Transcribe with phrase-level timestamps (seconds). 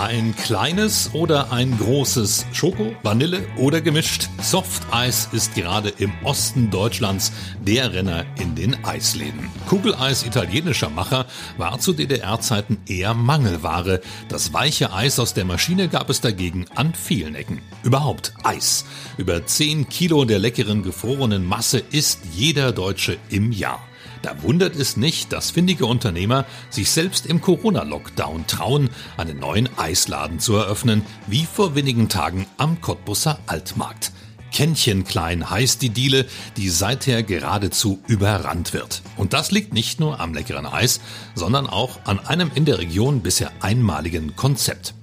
[0.00, 4.30] Ein kleines oder ein großes Schoko, Vanille oder gemischt?
[4.40, 9.50] Softeis ist gerade im Osten Deutschlands der Renner in den Eisläden.
[9.68, 11.26] Kugeleis italienischer Macher
[11.58, 14.00] war zu DDR-Zeiten eher Mangelware.
[14.30, 17.60] Das weiche Eis aus der Maschine gab es dagegen an vielen Ecken.
[17.82, 18.86] Überhaupt Eis.
[19.18, 23.89] Über 10 Kilo der leckeren gefrorenen Masse isst jeder Deutsche im Jahr.
[24.22, 30.40] Da wundert es nicht, dass findige Unternehmer sich selbst im Corona-Lockdown trauen, einen neuen Eisladen
[30.40, 34.12] zu eröffnen, wie vor wenigen Tagen am Cottbusser Altmarkt.
[34.52, 39.02] Kännchen klein heißt die Diele, die seither geradezu überrannt wird.
[39.16, 41.00] Und das liegt nicht nur am leckeren Eis,
[41.34, 44.94] sondern auch an einem in der Region bisher einmaligen Konzept.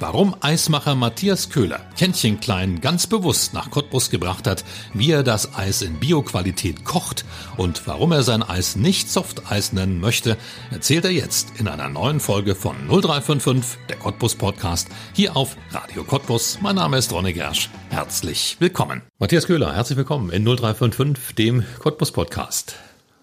[0.00, 5.54] Warum Eismacher Matthias Köhler Kännchen Klein ganz bewusst nach Cottbus gebracht hat, wie er das
[5.54, 7.24] Eis in Bioqualität kocht
[7.56, 10.36] und warum er sein Eis nicht Softeis nennen möchte,
[10.70, 16.04] erzählt er jetzt in einer neuen Folge von 0355, der Cottbus Podcast, hier auf Radio
[16.04, 16.58] Cottbus.
[16.60, 17.70] Mein Name ist Ronny Gersch.
[17.90, 19.02] Herzlich willkommen.
[19.18, 22.76] Matthias Köhler, herzlich willkommen in 0355, dem Cottbus Podcast.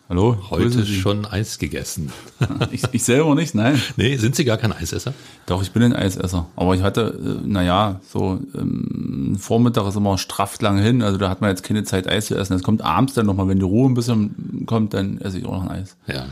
[0.10, 2.12] Hallo, heute schon Eis gegessen.
[2.72, 3.80] ich, ich, selber nicht, nein.
[3.96, 5.14] Nee, sind Sie gar kein Eisesser?
[5.46, 6.48] Doch, ich bin ein Eisesser.
[6.56, 11.30] Aber ich hatte, äh, naja, so ähm, Vormittag ist immer straff lang hin, also da
[11.30, 12.56] hat man jetzt keine Zeit Eis zu essen.
[12.56, 15.52] Es kommt abends dann nochmal, wenn die Ruhe ein bisschen kommt, dann esse ich auch
[15.52, 15.96] noch ein Eis.
[16.08, 16.26] Ja.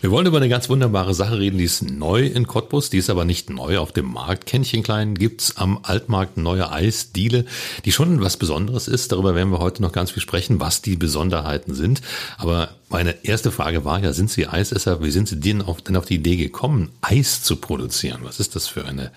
[0.00, 3.10] Wir wollen über eine ganz wunderbare Sache reden, die ist neu in Cottbus, die ist
[3.10, 4.46] aber nicht neu auf dem Markt.
[4.46, 7.44] Kännchen klein gibt's am Altmarkt neue Eisdiele,
[7.84, 9.12] die schon was Besonderes ist.
[9.12, 12.00] Darüber werden wir heute noch ganz viel sprechen, was die Besonderheiten sind.
[12.36, 15.02] Aber meine erste Frage war ja, sind Sie Eisesser?
[15.02, 18.20] Wie sind Sie denn auf, denn auf die Idee gekommen, Eis zu produzieren?
[18.22, 19.10] Was ist das für eine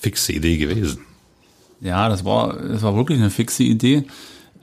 [0.00, 1.00] fixe Idee gewesen?
[1.80, 4.04] Ja, das war, das war wirklich eine fixe Idee.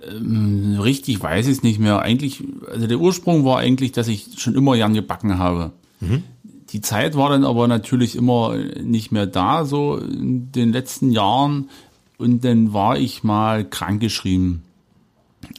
[0.08, 2.02] Ähm, richtig weiß ich es nicht mehr.
[2.02, 5.72] Eigentlich, also der Ursprung war eigentlich, dass ich schon immer gern gebacken habe.
[6.00, 6.24] Mhm.
[6.72, 11.70] Die Zeit war dann aber natürlich immer nicht mehr da, so in den letzten Jahren.
[12.18, 14.62] Und dann war ich mal krankgeschrieben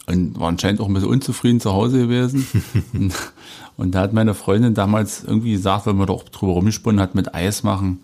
[0.06, 2.47] und war anscheinend auch ein bisschen unzufrieden zu Hause gewesen.
[2.93, 3.15] und,
[3.77, 7.34] und da hat meine Freundin damals irgendwie gesagt, weil man doch drüber rumgesponnen hat mit
[7.34, 8.01] Eis machen.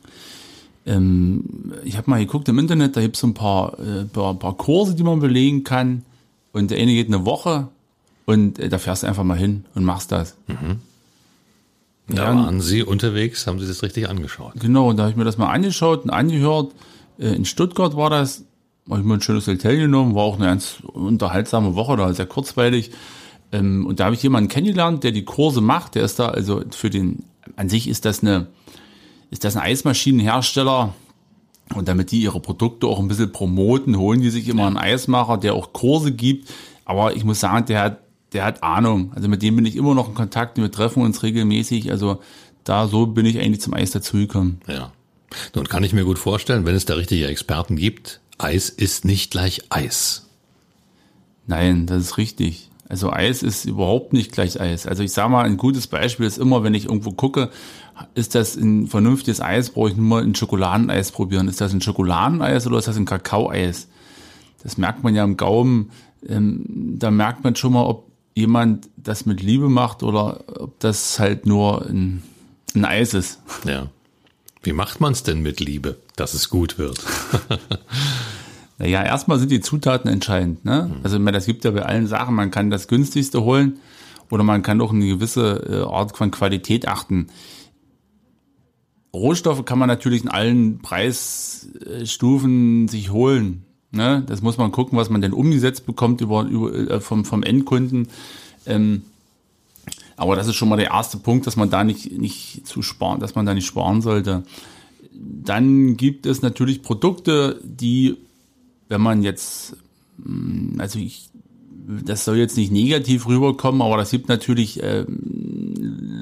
[0.86, 1.44] Ähm,
[1.84, 4.56] ich habe mal geguckt im Internet, da gibt es so ein paar, äh, paar, paar
[4.56, 6.03] Kurse, die man belegen kann.
[6.56, 7.68] Und der eine geht eine Woche
[8.24, 10.38] und äh, da fährst du einfach mal hin und machst das.
[10.46, 10.80] Mhm.
[12.08, 14.54] Da ja, waren Sie unterwegs, haben Sie das richtig angeschaut?
[14.58, 16.72] Genau, und da habe ich mir das mal angeschaut und angehört.
[17.18, 18.44] Äh, in Stuttgart war das,
[18.88, 22.24] habe ich mir ein schönes Hotel genommen, war auch eine ganz unterhaltsame Woche, da sehr
[22.24, 22.90] kurzweilig.
[23.52, 25.94] Ähm, und da habe ich jemanden kennengelernt, der die Kurse macht.
[25.94, 27.24] Der ist da, also für den,
[27.56, 28.46] an sich ist das eine,
[29.30, 30.94] ist das ein Eismaschinenhersteller,
[31.75, 35.37] und damit die ihre Produkte auch ein bisschen promoten, holen die sich immer einen Eismacher,
[35.37, 36.49] der auch Kurse gibt.
[36.84, 38.00] Aber ich muss sagen, der hat,
[38.32, 39.12] der hat Ahnung.
[39.15, 40.59] Also mit dem bin ich immer noch in Kontakt.
[40.59, 41.91] Wir treffen uns regelmäßig.
[41.91, 42.21] Also
[42.65, 44.60] da so bin ich eigentlich zum Eis dazugekommen.
[44.69, 44.93] Ja.
[45.54, 49.31] Nun kann ich mir gut vorstellen, wenn es da richtige Experten gibt, Eis ist nicht
[49.31, 50.27] gleich Eis.
[51.47, 52.71] Nein, das ist richtig.
[52.88, 54.87] Also Eis ist überhaupt nicht gleich Eis.
[54.87, 57.50] Also ich sage mal, ein gutes Beispiel ist immer, wenn ich irgendwo gucke,
[58.14, 61.48] ist das ein vernünftiges Eis, brauche ich nur mal ein Schokoladeneis probieren.
[61.48, 63.88] Ist das ein Schokoladeneis oder ist das ein Kakaoeis?
[64.62, 65.90] Das merkt man ja im Gaumen.
[66.28, 66.64] Ähm,
[66.98, 71.46] da merkt man schon mal, ob jemand das mit Liebe macht oder ob das halt
[71.46, 72.22] nur ein,
[72.74, 73.40] ein Eis ist.
[73.64, 73.88] Ja.
[74.62, 77.02] Wie macht man es denn mit Liebe, dass es gut wird?
[78.78, 80.64] naja, erstmal sind die Zutaten entscheidend.
[80.64, 80.90] Ne?
[80.92, 81.00] Mhm.
[81.02, 83.78] Also das gibt ja bei allen Sachen, man kann das günstigste holen
[84.30, 87.28] oder man kann auch eine gewisse äh, Art von Qualität achten.
[89.14, 93.64] Rohstoffe kann man natürlich in allen Preisstufen sich holen.
[93.90, 94.22] Ne?
[94.26, 98.08] Das muss man gucken, was man denn umgesetzt bekommt über, über äh, vom, vom Endkunden.
[98.66, 99.03] Ähm,
[100.16, 103.20] aber das ist schon mal der erste Punkt, dass man da nicht, nicht zu sparen,
[103.20, 104.42] dass man da nicht sparen sollte.
[105.12, 108.16] Dann gibt es natürlich Produkte, die,
[108.88, 109.76] wenn man jetzt,
[110.22, 111.30] hm, also ich,
[112.04, 115.04] das soll jetzt nicht negativ rüberkommen, aber das gibt natürlich äh,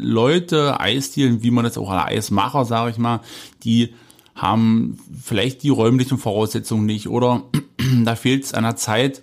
[0.04, 3.20] Leute, Eisdielen, wie man das auch als Eismacher, sage ich mal,
[3.64, 3.94] die
[4.34, 7.44] haben vielleicht die räumlichen Voraussetzungen nicht oder
[8.04, 9.22] da fehlt es an der Zeit.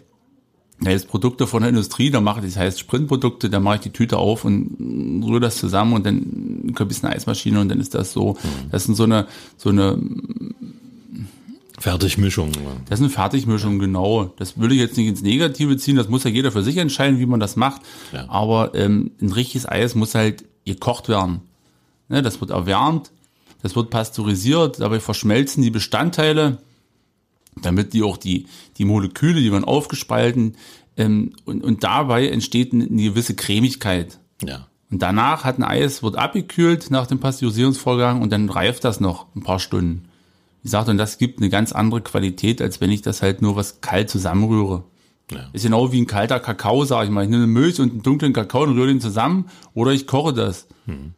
[0.84, 3.82] Da ist Produkte von der Industrie, da mache ich, das heißt Sprintprodukte, da mache ich
[3.82, 7.94] die Tüte auf und rühre das zusammen und dann ein bisschen Eismaschine und dann ist
[7.94, 8.34] das so.
[8.34, 8.72] Mhm.
[8.72, 10.00] Das sind so eine, so eine
[11.82, 12.52] Fertigmischung.
[12.90, 14.34] Das ist eine Fertigmischung, genau.
[14.38, 17.20] Das würde ich jetzt nicht ins Negative ziehen, das muss ja jeder für sich entscheiden,
[17.20, 17.82] wie man das macht.
[18.12, 18.26] Ja.
[18.30, 21.42] Aber ähm, ein richtiges Eis muss halt gekocht werden.
[22.10, 23.12] Ne, das wird erwärmt,
[23.62, 26.58] das wird pasteurisiert, dabei verschmelzen die Bestandteile,
[27.62, 28.48] damit die auch die,
[28.78, 30.56] die Moleküle, die werden aufgespalten,
[30.98, 34.20] ähm, und, und dabei entsteht eine, gewisse Cremigkeit.
[34.44, 34.68] Ja.
[34.90, 39.28] Und danach hat ein Eis, wird abgekühlt nach dem Pasteurisierungsvorgang und dann reift das noch
[39.36, 40.10] ein paar Stunden.
[40.62, 43.56] Wie gesagt, und das gibt eine ganz andere Qualität, als wenn ich das halt nur
[43.56, 44.84] was kalt zusammenrühre.
[45.32, 45.50] Ja.
[45.54, 47.24] Ist genau wie ein kalter Kakao, sage ich mal.
[47.24, 50.68] Ich nehme Milch und einen dunklen Kakao und rühre den zusammen oder ich koche das.
[50.88, 51.14] Und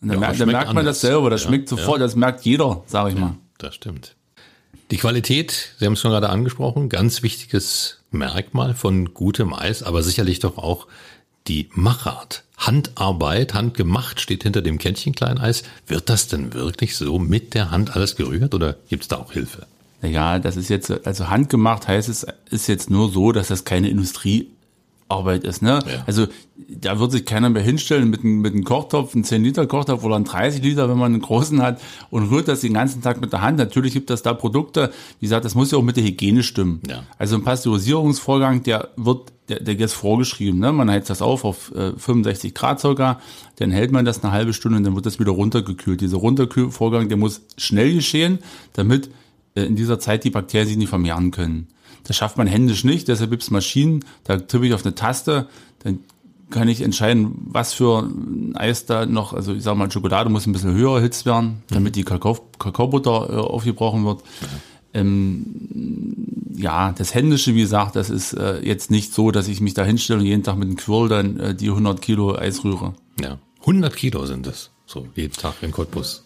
[0.00, 1.00] dann, Ja, merkt, dann merkt man anders.
[1.00, 3.34] das selber, das Ja, schmeckt sofort, das merkt jeder, sage ich mal.
[3.58, 4.14] Das stimmt.
[4.90, 10.02] Die Qualität, Sie haben es schon gerade angesprochen, ganz wichtiges Merkmal von gutem Eis, aber
[10.02, 10.86] sicherlich doch auch
[11.48, 12.44] die Machart.
[12.56, 15.62] Handarbeit, handgemacht steht hinter dem Kännchen Kleineis.
[15.86, 19.32] Wird das denn wirklich so mit der Hand alles gerührt oder gibt es da auch
[19.32, 19.66] Hilfe?
[20.02, 23.88] Naja, das ist jetzt, also handgemacht heißt es, ist jetzt nur so, dass das keine
[23.88, 25.80] Industriearbeit ist, ne?
[25.86, 26.04] Ja.
[26.06, 26.26] Also,
[26.68, 30.04] da wird sich keiner mehr hinstellen mit einem, mit einem Kochtopf, einen 10 Liter Kochtopf
[30.04, 33.20] oder einen 30 Liter, wenn man einen großen hat und rührt das den ganzen Tag
[33.20, 33.58] mit der Hand.
[33.58, 36.80] Natürlich gibt es da Produkte, wie gesagt, das muss ja auch mit der Hygiene stimmen.
[36.88, 37.04] Ja.
[37.18, 40.72] Also ein Pasteurisierungsvorgang, der wird, der, der ist vorgeschrieben, ne?
[40.72, 43.20] Man heizt das auf auf äh, 65 Grad circa,
[43.56, 46.00] dann hält man das eine halbe Stunde und dann wird das wieder runtergekühlt.
[46.00, 48.40] Dieser Runterkühlvorgang, der muss schnell geschehen,
[48.72, 49.08] damit
[49.64, 51.68] in dieser Zeit die Bakterien sich nicht vermehren können.
[52.04, 55.48] Das schafft man händisch nicht, deshalb gibt's Maschinen, da tippe ich auf eine Taste,
[55.82, 56.00] dann
[56.50, 60.46] kann ich entscheiden, was für ein Eis da noch, also ich sage mal, Schokolade muss
[60.46, 64.22] ein bisschen höher erhitzt werden, damit die Kakao, Kakaobutter äh, aufgebrochen wird.
[64.94, 65.44] Ähm,
[66.56, 69.84] ja, das Händische, wie gesagt, das ist äh, jetzt nicht so, dass ich mich da
[69.84, 72.94] hinstelle und jeden Tag mit einem Quirl dann äh, die 100 Kilo Eis rühre.
[73.20, 73.38] Ja.
[73.60, 74.70] 100 Kilo sind es.
[74.86, 76.24] So, jeden Tag in Cottbus.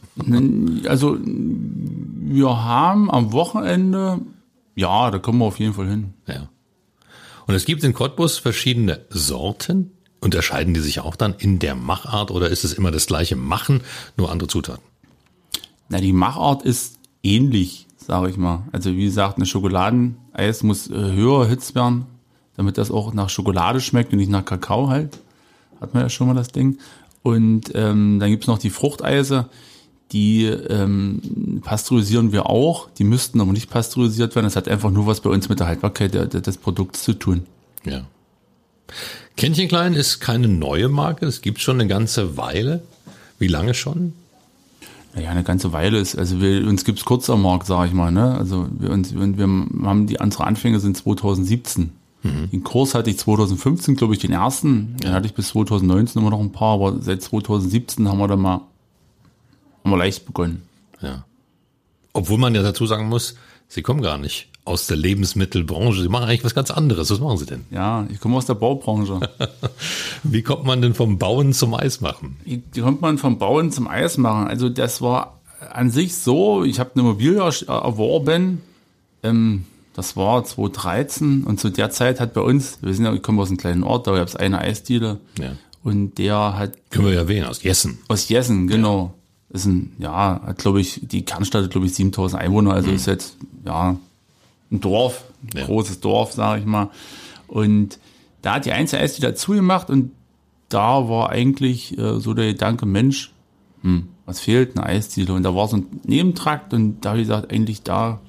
[0.87, 4.21] Also wir haben am Wochenende,
[4.75, 6.15] ja, da kommen wir auf jeden Fall hin.
[6.27, 6.49] Ja.
[7.47, 9.93] Und es gibt in Cottbus verschiedene Sorten.
[10.21, 13.81] Unterscheiden die sich auch dann in der Machart oder ist es immer das gleiche Machen,
[14.17, 14.85] nur andere Zutaten?
[15.89, 18.65] Na, die Machart ist ähnlich, sage ich mal.
[18.71, 22.07] Also wie gesagt, eine Schokoladeneis muss äh, höher erhitzt werden,
[22.57, 25.19] damit das auch nach Schokolade schmeckt und nicht nach Kakao halt.
[25.81, 26.79] Hat man ja schon mal das Ding.
[27.23, 29.49] Und ähm, dann gibt's noch die Fruchteise,
[30.13, 32.89] die ähm, pasteurisieren wir auch.
[32.99, 34.47] Die müssten aber nicht pasteurisiert werden.
[34.47, 37.15] Das hat einfach nur was bei uns mit der Haltbarkeit der, der, des Produkts zu
[37.15, 37.47] tun.
[37.85, 38.03] Ja.
[39.37, 42.83] Kännchen Klein ist keine neue Marke, es gibt schon eine ganze Weile.
[43.39, 44.13] Wie lange schon?
[45.15, 48.13] Naja, eine ganze Weile ist, also wir, uns gibt's kurz am Markt, sage ich mal.
[48.13, 48.35] Ne?
[48.37, 51.93] Also wir, uns, wir, wir haben die unsere Anfänge sind 2017.
[52.23, 54.97] Den Kurs hatte ich 2015, glaube ich, den ersten.
[54.99, 58.41] Den hatte ich bis 2019 immer noch ein paar, aber seit 2017 haben wir dann
[58.41, 58.61] mal
[59.83, 60.63] haben wir leicht begonnen.
[61.01, 61.25] Ja.
[62.13, 63.35] Obwohl man ja dazu sagen muss,
[63.69, 66.03] Sie kommen gar nicht aus der Lebensmittelbranche.
[66.03, 67.09] Sie machen eigentlich was ganz anderes.
[67.11, 67.65] Was machen Sie denn?
[67.71, 69.21] Ja, ich komme aus der Baubranche.
[70.25, 72.37] Wie kommt man denn vom Bauen zum Eismachen?
[72.45, 74.49] Wie kommt man vom Bauen zum Eis machen?
[74.49, 75.41] Also das war
[75.73, 78.61] an sich so, ich habe eine Immobilie ersch- erworben,
[79.23, 83.23] ähm, das war 2013 und zu der Zeit hat bei uns, wir sind ja, ich
[83.23, 85.53] komme aus einem kleinen Ort, da gab es eine Eisdiele Ja.
[85.83, 87.99] und der hat Können wir ja erwähnen, aus Jessen.
[88.09, 89.15] aus Jessen, genau.
[89.53, 93.07] Ist ein, ja, hat glaube ich, die Kernstadt hat glaube ich 7000 Einwohner, also ist
[93.07, 93.97] jetzt, ja,
[94.71, 95.67] ein Dorf, ein Ja.
[95.67, 96.91] großes Dorf, sage ich mal.
[97.49, 97.99] Und
[98.43, 100.13] da hat die einzige Eisdiele dazu gemacht und
[100.69, 103.33] da war eigentlich äh, so der Gedanke, Mensch,
[103.83, 105.33] hm, was fehlt, eine Eisdiele.
[105.33, 108.21] Und da war so ein Nebentrakt und da habe ich gesagt, eigentlich da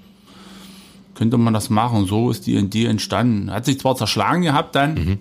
[1.14, 2.08] könnte man das machen.
[2.08, 3.52] So ist die Idee entstanden.
[3.52, 5.20] Hat sich zwar zerschlagen gehabt dann,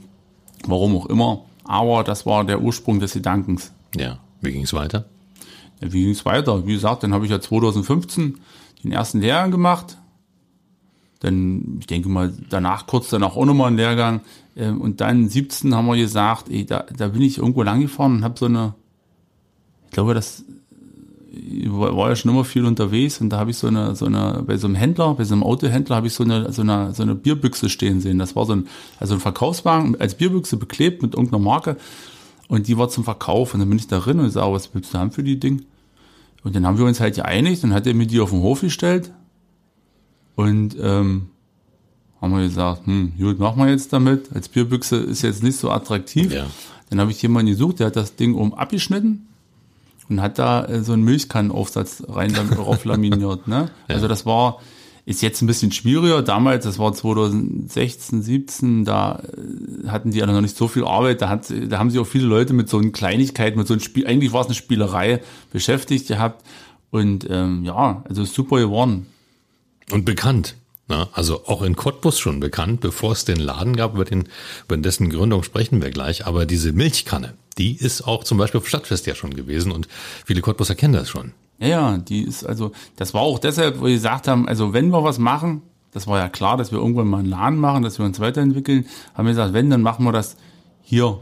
[0.64, 3.72] warum auch immer, aber das war der Ursprung des Gedankens.
[3.94, 4.18] Ja.
[4.40, 5.04] Wie ging es weiter?
[5.80, 6.66] Wie ging es weiter?
[6.66, 8.38] Wie gesagt, dann habe ich ja 2015
[8.84, 9.96] den ersten Lehrgang gemacht.
[11.20, 14.20] Dann, ich denke mal, danach kurz danach auch nochmal einen Lehrgang.
[14.56, 18.16] Ähm, Und dann 17 haben wir gesagt, ey, da, da bin ich irgendwo lang gefahren
[18.16, 18.74] und habe so eine,
[19.86, 20.44] ich glaube, das
[21.32, 24.42] ich war ja schon immer viel unterwegs und da habe ich so eine, so eine,
[24.44, 27.02] bei so einem Händler, bei so einem Autohändler habe ich so eine, so eine, so
[27.02, 28.18] eine Bierbüchse stehen sehen.
[28.18, 28.66] Das war so ein,
[28.98, 31.76] also ein Verkaufswagen als Bierbüchse beklebt mit irgendeiner Marke.
[32.48, 33.54] Und die war zum Verkauf.
[33.54, 35.66] Und dann bin ich da drin und sage, was willst du haben für die Ding?
[36.42, 38.62] Und dann haben wir uns halt geeinigt und hat er mir die auf den Hof
[38.62, 39.12] gestellt.
[40.36, 41.28] Und ähm,
[42.20, 44.30] haben wir gesagt, hm, gut, machen wir jetzt damit.
[44.34, 46.32] Als Bierbüchse ist jetzt nicht so attraktiv.
[46.32, 46.46] Ja.
[46.88, 49.28] Dann habe ich jemanden gesucht, der hat das Ding um abgeschnitten
[50.08, 53.48] und hat da äh, so einen Milchkannenaufsatz rein drauf laminiert.
[53.48, 53.70] Ne?
[53.88, 54.60] Also das war,
[55.06, 56.22] ist jetzt ein bisschen schwieriger.
[56.22, 59.22] Damals, das war 2016, 17, da
[59.84, 61.22] äh, hatten die alle noch nicht so viel Arbeit.
[61.22, 63.80] Da, hat, da haben sich auch viele Leute mit so einer Kleinigkeit, mit so einem
[63.80, 65.20] Spiel, eigentlich war es eine Spielerei,
[65.52, 66.44] beschäftigt gehabt.
[66.90, 69.06] Und ähm, ja, also super geworden.
[69.90, 70.56] Und bekannt.
[70.88, 74.28] Na, also auch in Cottbus schon bekannt, bevor es den Laden gab, über, den,
[74.66, 76.26] über dessen Gründung sprechen wir gleich.
[76.26, 79.86] Aber diese Milchkanne, die ist auch zum Beispiel auf Stadtfest ja schon gewesen und
[80.26, 81.32] viele Cottbuser kennen das schon.
[81.60, 84.88] Ja, ja, die ist also, das war auch deshalb, wo wir gesagt haben, also wenn
[84.90, 85.62] wir was machen,
[85.92, 88.86] das war ja klar, dass wir irgendwann mal einen Laden machen, dass wir uns weiterentwickeln,
[89.14, 90.36] haben wir gesagt, wenn, dann machen wir das
[90.82, 91.18] hier.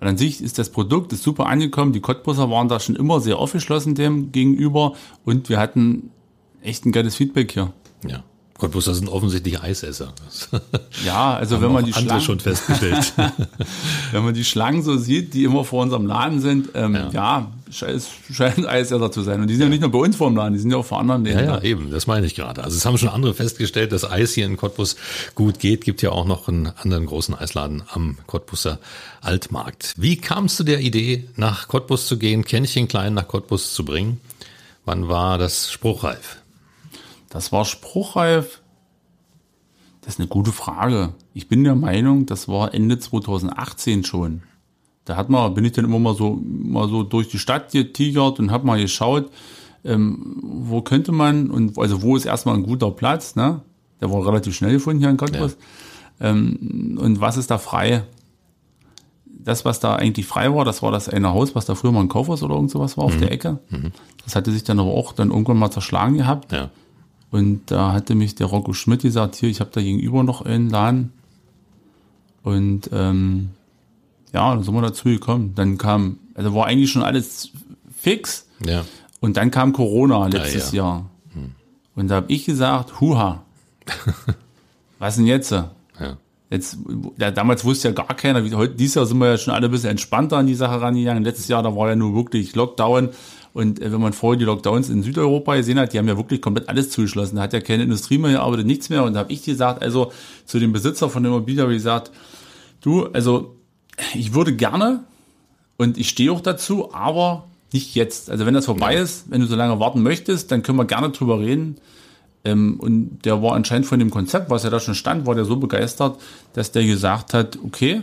[0.00, 1.92] Und an sich ist das Produkt ist super angekommen.
[1.92, 4.94] Die Cottbusser waren da schon immer sehr aufgeschlossen dem gegenüber
[5.24, 6.10] und wir hatten
[6.60, 7.72] echt ein geiles Feedback hier.
[8.06, 8.24] Ja.
[8.58, 10.12] Cottbusser sind offensichtlich Eisesser.
[11.04, 13.12] ja, also wenn man die Schlangen schon festgestellt.
[14.12, 17.52] wenn man die Schlangen so sieht, die immer vor unserem Laden sind, ähm, ja, ja
[17.74, 19.40] scheint, scheint Eisesser zu sein.
[19.40, 19.66] Und die sind ja.
[19.66, 21.40] ja nicht nur bei uns vor dem Laden, die sind ja auch vor anderen Läden.
[21.40, 22.62] Ja, ja, eben, das meine ich gerade.
[22.62, 24.96] Also es haben schon andere festgestellt, dass Eis hier in Cottbus
[25.34, 25.84] gut geht.
[25.84, 28.78] Gibt ja auch noch einen anderen großen Eisladen am Cottbusser
[29.20, 29.94] Altmarkt.
[29.96, 34.20] Wie kamst du der Idee, nach Cottbus zu gehen, Kännchen klein nach Cottbus zu bringen?
[34.84, 36.38] Wann war das spruchreif?
[37.34, 38.62] Das war spruchreif.
[40.02, 41.14] Das ist eine gute Frage.
[41.32, 44.42] Ich bin der Meinung, das war Ende 2018 schon.
[45.04, 48.38] Da hat man, bin ich dann immer mal so, mal so durch die Stadt getigert
[48.38, 49.32] und habe mal geschaut,
[49.84, 53.62] ähm, wo könnte man und also wo ist erstmal ein guter Platz, ne?
[54.00, 55.56] Der war relativ schnell gefunden hier in Cottbus.
[56.20, 56.28] Ja.
[56.30, 58.04] Ähm, und was ist da frei?
[59.26, 62.00] Das, was da eigentlich frei war, das war das eine Haus, was da früher mal
[62.00, 63.10] ein Kaufhaus oder irgend sowas war mhm.
[63.12, 63.58] auf der Ecke.
[63.70, 63.90] Mhm.
[64.22, 66.52] Das hatte sich dann aber auch dann irgendwann mal zerschlagen gehabt.
[66.52, 66.70] Ja.
[67.34, 70.70] Und da hatte mich der Rocco Schmidt gesagt, hier, ich habe da gegenüber noch einen
[70.70, 71.12] Laden.
[72.44, 73.50] Und ähm,
[74.32, 75.52] ja, dann sind wir dazu gekommen.
[75.56, 77.50] Dann kam, also war eigentlich schon alles
[77.92, 78.46] fix.
[78.64, 78.84] Ja.
[79.18, 80.84] Und dann kam Corona letztes ja, ja.
[80.84, 81.10] Jahr.
[81.32, 81.50] Hm.
[81.96, 83.42] Und da habe ich gesagt, huha,
[85.00, 85.50] was denn jetzt?
[85.50, 85.70] Ja.
[86.50, 86.78] Jetzt,
[87.18, 89.66] ja, damals wusste ja gar keiner, wie, heute, dieses Jahr sind wir ja schon alle
[89.66, 91.24] ein bisschen entspannter an die Sache rangegangen.
[91.24, 93.08] Letztes Jahr, da war ja nur wirklich Lockdown
[93.54, 96.42] und äh, wenn man vorher die Lockdowns in Südeuropa gesehen hat, die haben ja wirklich
[96.42, 97.36] komplett alles zugeschlossen.
[97.36, 99.04] Da hat ja keine Industrie mehr gearbeitet, nichts mehr.
[99.04, 100.12] Und da habe ich gesagt, also
[100.44, 102.10] zu dem Besitzer von der Immobilie habe ich gesagt,
[102.80, 103.54] du, also
[104.12, 105.04] ich würde gerne
[105.76, 108.28] und ich stehe auch dazu, aber nicht jetzt.
[108.28, 109.02] Also wenn das vorbei ja.
[109.02, 111.76] ist, wenn du so lange warten möchtest, dann können wir gerne drüber reden.
[112.44, 115.44] Ähm, und der war anscheinend von dem Konzept, was ja da schon stand, war der
[115.44, 116.20] so begeistert,
[116.54, 118.02] dass der gesagt hat, okay,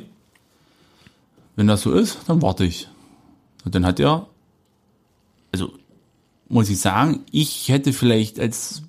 [1.58, 2.88] wenn das so ist, dann warte ich.
[3.66, 4.28] Und dann hat er
[5.52, 5.74] also
[6.50, 8.84] muss ich sagen, ich hätte vielleicht als,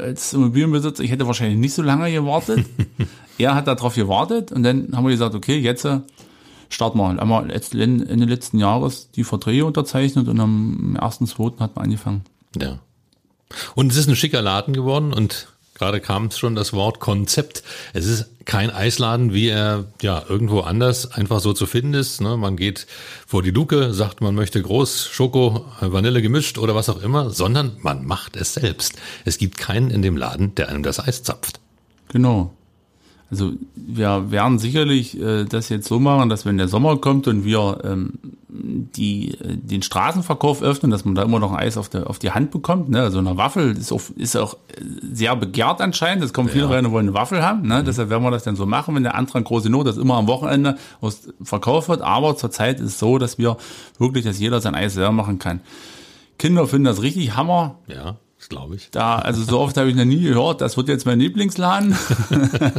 [0.00, 2.66] als Immobilienbesitzer, ich hätte wahrscheinlich nicht so lange gewartet.
[3.38, 6.00] er hat darauf gewartet und dann haben wir gesagt, okay, jetzt äh,
[6.68, 7.16] starten wir.
[7.16, 11.60] Haben wir Ende letzten Jahres die Verträge unterzeichnet und am 1.2.
[11.60, 12.24] hat man angefangen.
[12.60, 12.80] Ja.
[13.74, 17.62] Und es ist ein schicker Laden geworden und Gerade kam schon das Wort Konzept.
[17.92, 22.22] Es ist kein Eisladen, wie er ja irgendwo anders einfach so zu finden ist.
[22.22, 22.38] Ne?
[22.38, 22.86] Man geht
[23.26, 27.76] vor die Luke, sagt, man möchte groß, Schoko, Vanille gemischt oder was auch immer, sondern
[27.82, 28.94] man macht es selbst.
[29.26, 31.60] Es gibt keinen in dem Laden, der einem das Eis zapft.
[32.08, 32.54] Genau.
[33.30, 37.44] Also wir werden sicherlich äh, das jetzt so machen, dass wenn der Sommer kommt und
[37.44, 38.12] wir ähm,
[38.48, 42.20] die, äh, den Straßenverkauf öffnen, dass man da immer noch ein Eis auf, der, auf
[42.20, 42.88] die Hand bekommt.
[42.88, 43.00] Ne?
[43.00, 44.56] Also eine Waffel ist auch, ist auch
[45.12, 46.22] sehr begehrt anscheinend.
[46.22, 46.70] Es kommen viele ja.
[46.70, 47.66] rein und wollen eine Waffel haben.
[47.66, 47.80] Ne?
[47.80, 47.84] Mhm.
[47.84, 50.28] Deshalb werden wir das dann so machen, wenn der Antrag große Not, das immer am
[50.28, 52.02] Wochenende aus verkauft wird.
[52.02, 53.56] Aber zurzeit ist es so, dass wir
[53.98, 55.60] wirklich, dass jeder sein Eis selber machen kann.
[56.38, 57.76] Kinder finden das richtig Hammer.
[57.88, 58.16] Ja
[58.48, 58.90] glaube ich.
[58.90, 61.96] Da, also so oft habe ich noch nie gehört, das wird jetzt mein Lieblingsladen.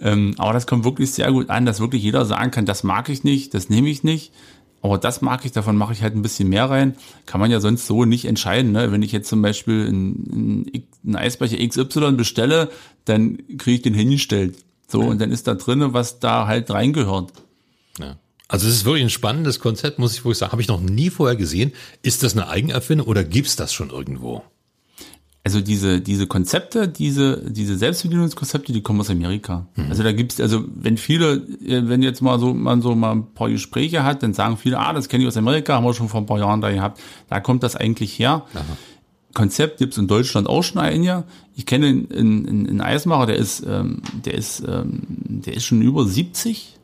[0.00, 3.08] ähm, aber das kommt wirklich sehr gut an, dass wirklich jeder sagen kann, das mag
[3.08, 4.32] ich nicht, das nehme ich nicht.
[4.82, 6.96] Aber das mag ich, davon mache ich halt ein bisschen mehr rein.
[7.26, 8.72] Kann man ja sonst so nicht entscheiden.
[8.72, 8.90] Ne?
[8.92, 10.70] Wenn ich jetzt zum Beispiel einen,
[11.04, 12.70] einen Eisbecher XY bestelle,
[13.04, 14.56] dann kriege ich den hingestellt.
[14.88, 15.08] So, ja.
[15.08, 17.30] und dann ist da drinne, was da halt reingehört.
[17.98, 18.16] Ja.
[18.50, 20.50] Also es ist wirklich ein spannendes Konzept, muss ich wohl sagen.
[20.50, 21.70] Habe ich noch nie vorher gesehen.
[22.02, 24.42] Ist das eine Eigenerfindung oder gibt's das schon irgendwo?
[25.44, 29.68] Also diese, diese Konzepte, diese, diese Selbstbedienungskonzepte, die kommen aus Amerika.
[29.76, 29.86] Mhm.
[29.90, 33.34] Also da gibt's, also wenn viele, äh, wenn jetzt mal so, man so mal ein
[33.34, 36.08] paar Gespräche hat, dann sagen viele, ah, das kenne ich aus Amerika, haben wir schon
[36.08, 37.00] vor ein paar Jahren da gehabt.
[37.28, 38.44] Da kommt das eigentlich her.
[38.52, 38.64] Aha.
[39.32, 41.22] Konzept gibt's in Deutschland auch schon ein Jahr.
[41.54, 45.82] Ich kenne einen, einen, einen Eismacher, der ist, ähm, der ist, ähm, der ist schon
[45.82, 46.79] über 70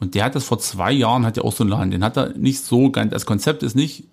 [0.00, 2.16] und der hat das vor zwei Jahren, hat ja auch so einen Laden, den hat
[2.16, 4.04] er nicht so ganz, das Konzept ist nicht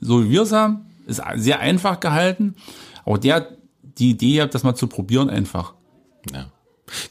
[0.00, 2.54] so wie wir es haben, ist sehr einfach gehalten,
[3.04, 3.48] aber der hat
[3.98, 5.74] die Idee gehabt, das mal zu probieren einfach.
[6.32, 6.50] Ja.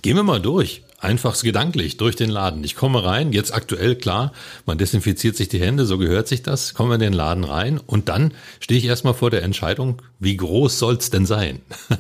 [0.02, 0.84] Gehen wir mal durch.
[1.00, 2.64] Einfach gedanklich durch den Laden.
[2.64, 4.32] Ich komme rein, jetzt aktuell klar,
[4.66, 7.78] man desinfiziert sich die Hände, so gehört sich das, kommen wir in den Laden rein
[7.78, 11.60] und dann stehe ich erstmal vor der Entscheidung, wie groß soll's denn sein?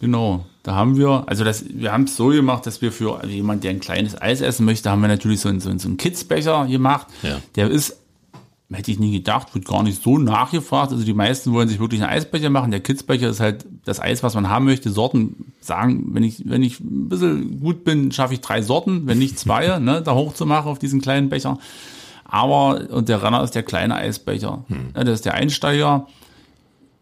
[0.00, 0.44] genau.
[0.62, 3.64] Da haben wir, also das, wir haben es so gemacht, dass wir für also jemand,
[3.64, 5.96] der ein kleines Eis essen möchte, haben wir natürlich so einen, so einen, so einen
[5.96, 7.06] Kidsbecher gemacht.
[7.22, 7.40] Ja.
[7.56, 7.96] Der ist
[8.70, 10.92] hätte ich nie gedacht, wird gar nicht so nachgefragt.
[10.92, 12.70] Also die meisten wollen sich wirklich einen Eisbecher machen.
[12.70, 14.90] Der Kidsbecher ist halt das Eis, was man haben möchte.
[14.90, 19.18] Sorten sagen, wenn ich, wenn ich ein bisschen gut bin, schaffe ich drei Sorten, wenn
[19.18, 21.58] nicht zwei, ne, da hochzumachen auf diesen kleinen Becher.
[22.24, 24.64] Aber, und der Renner ist der kleine Eisbecher.
[24.68, 24.90] Hm.
[24.94, 26.06] Ja, das ist der Einsteiger.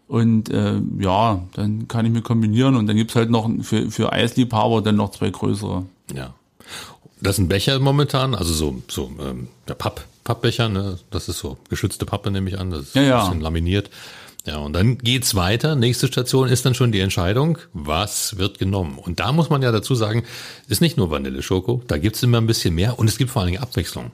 [0.09, 4.13] Und äh, ja, dann kann ich mir kombinieren und dann gibt's halt noch für, für
[4.13, 5.85] Eisliebhaber dann noch zwei größere.
[6.15, 6.35] Ja.
[7.21, 10.99] Das sind Becher momentan, also so, so ähm, der Papp, Pappbecher, ne?
[11.11, 12.71] Das ist so geschützte Pappe, nehme ich an.
[12.71, 13.19] Das ist ja, ja.
[13.19, 13.91] ein bisschen laminiert.
[14.47, 15.75] Ja, und dann geht's weiter.
[15.75, 18.99] Nächste Station ist dann schon die Entscheidung, was wird genommen.
[18.99, 20.23] Und da muss man ja dazu sagen,
[20.69, 23.43] ist nicht nur Vanille Schoko, da gibt's immer ein bisschen mehr und es gibt vor
[23.43, 24.13] allen Dingen Abwechslung.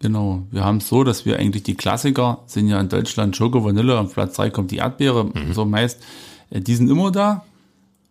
[0.00, 3.64] Genau, wir haben es so, dass wir eigentlich die Klassiker sind ja in Deutschland Schoko,
[3.64, 5.52] Vanille, auf Platz drei kommt die Erdbeere, mhm.
[5.52, 6.02] so meist.
[6.50, 7.44] Äh, die sind immer da.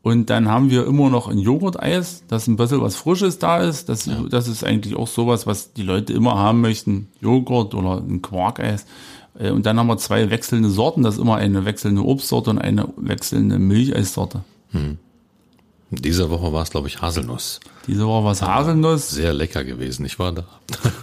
[0.01, 3.87] Und dann haben wir immer noch ein Joghurt-Eis, dass ein bisschen was Frisches da ist.
[3.87, 4.21] Das, ja.
[4.29, 7.07] das ist eigentlich auch sowas, was die Leute immer haben möchten.
[7.21, 8.85] Joghurt oder ein Quarkeis.
[9.39, 11.03] Äh, und dann haben wir zwei wechselnde Sorten.
[11.03, 14.43] Das ist immer eine wechselnde Obstsorte und eine wechselnde Milcheissorte.
[14.71, 14.97] Hm.
[15.91, 17.59] Diese Woche war es, glaube ich, Haselnuss.
[17.87, 19.09] Diese Woche war es Haselnuss.
[19.11, 20.45] Sehr lecker gewesen, ich war da.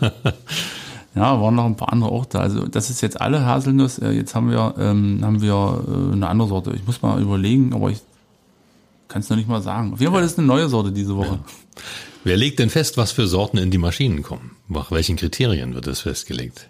[1.14, 2.40] ja, waren noch ein paar andere auch da.
[2.40, 3.98] Also das ist jetzt alle Haselnuss.
[3.98, 6.72] Äh, jetzt haben wir, ähm, haben wir äh, eine andere Sorte.
[6.74, 7.98] Ich muss mal überlegen, aber ich
[9.08, 9.92] kann es noch nicht mal sagen.
[9.92, 11.40] Auf jeden Fall ist eine neue Sorte diese Woche.
[11.42, 11.44] Ja.
[12.24, 14.56] Wer legt denn fest, was für Sorten in die Maschinen kommen?
[14.68, 16.68] Nach welchen Kriterien wird das festgelegt?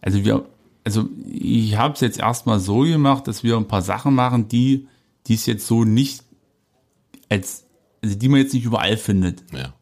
[0.00, 0.44] Also wir,
[0.84, 4.88] also ich habe es jetzt erstmal so gemacht, dass wir ein paar Sachen machen, die,
[5.26, 6.24] die es jetzt so nicht
[7.28, 7.64] als,
[8.02, 9.42] also die man jetzt nicht überall findet.
[9.52, 9.74] Ja.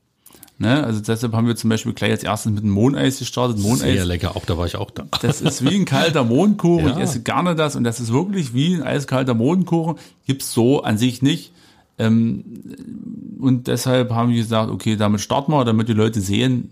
[0.58, 0.84] Ne?
[0.84, 3.58] Also deshalb haben wir zum Beispiel gleich als erstes mit einem Mohneis gestartet.
[3.58, 5.06] Mohneis, Sehr lecker, auch da war ich auch da.
[5.22, 6.86] Das ist wie ein kalter Mohnkuchen.
[6.86, 6.96] Ja.
[6.96, 9.96] Ich esse gerne das und das ist wirklich wie ein eiskalter Mohnkuchen.
[10.26, 11.52] Gibt's so an sich nicht.
[11.98, 12.44] Ähm,
[13.38, 16.70] und deshalb haben wir gesagt, okay, damit starten wir, damit die Leute sehen,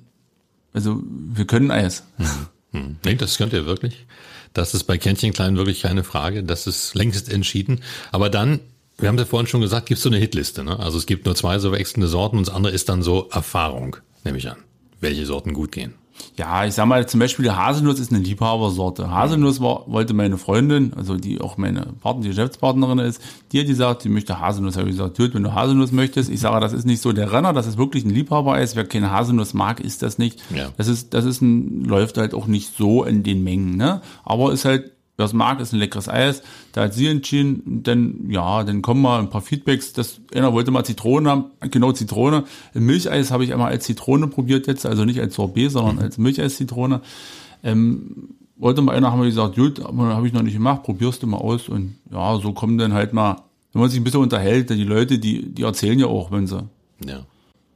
[0.75, 2.05] also wir können Eis.
[2.19, 2.27] Hm.
[2.73, 2.97] Hm.
[3.05, 4.07] Nee, das könnt ihr wirklich.
[4.53, 6.43] Das ist bei Kännchen Klein wirklich keine Frage.
[6.43, 7.81] Das ist längst entschieden.
[8.13, 8.61] Aber dann
[8.99, 10.65] wir haben ja vorhin schon gesagt, gibt es so eine Hitliste.
[10.65, 10.79] Ne?
[10.79, 13.97] Also es gibt nur zwei so wechselnde Sorten und das andere ist dann so Erfahrung,
[14.25, 14.57] nehme ich an,
[15.01, 15.95] welche Sorten gut gehen.
[16.37, 19.11] Ja, ich sag mal, zum Beispiel die Haselnuss ist eine Liebhabersorte.
[19.11, 23.21] Haselnuss war, wollte meine Freundin, also die auch meine Partner, die Geschäftspartnerin ist,
[23.53, 24.77] die hat gesagt, sie möchte Haselnuss.
[24.77, 27.33] Habe ich gesagt, Tut, wenn du Haselnuss möchtest, ich sage, das ist nicht so der
[27.33, 28.77] Renner, das ist wirklich ein Liebhabereis.
[28.77, 30.43] Wer keine Haselnuss mag, ist das nicht.
[30.55, 30.71] Ja.
[30.77, 34.01] Das ist, das ist ein, läuft halt auch nicht so in den Mengen, ne?
[34.25, 36.43] Aber ist halt Wer es mag, ist ein leckeres Eis.
[36.71, 39.93] Da hat sie entschieden, denn ja, dann kommen mal ein paar Feedbacks.
[39.93, 42.45] Das, einer wollte mal Zitrone haben, genau Zitrone.
[42.73, 46.03] Ein Milcheis habe ich einmal als Zitrone probiert jetzt, also nicht als Sorbet, sondern mhm.
[46.03, 47.01] als Milcheis-Zitrone.
[47.65, 51.27] Ähm, wollte mal einer, haben wir gesagt, gut, habe ich noch nicht gemacht, probierst du
[51.27, 51.69] mal aus.
[51.69, 55.19] Und ja, so kommen dann halt mal, wenn man sich ein bisschen unterhält, die Leute,
[55.19, 56.63] die, die erzählen ja auch, wenn sie.
[57.05, 57.27] Ja.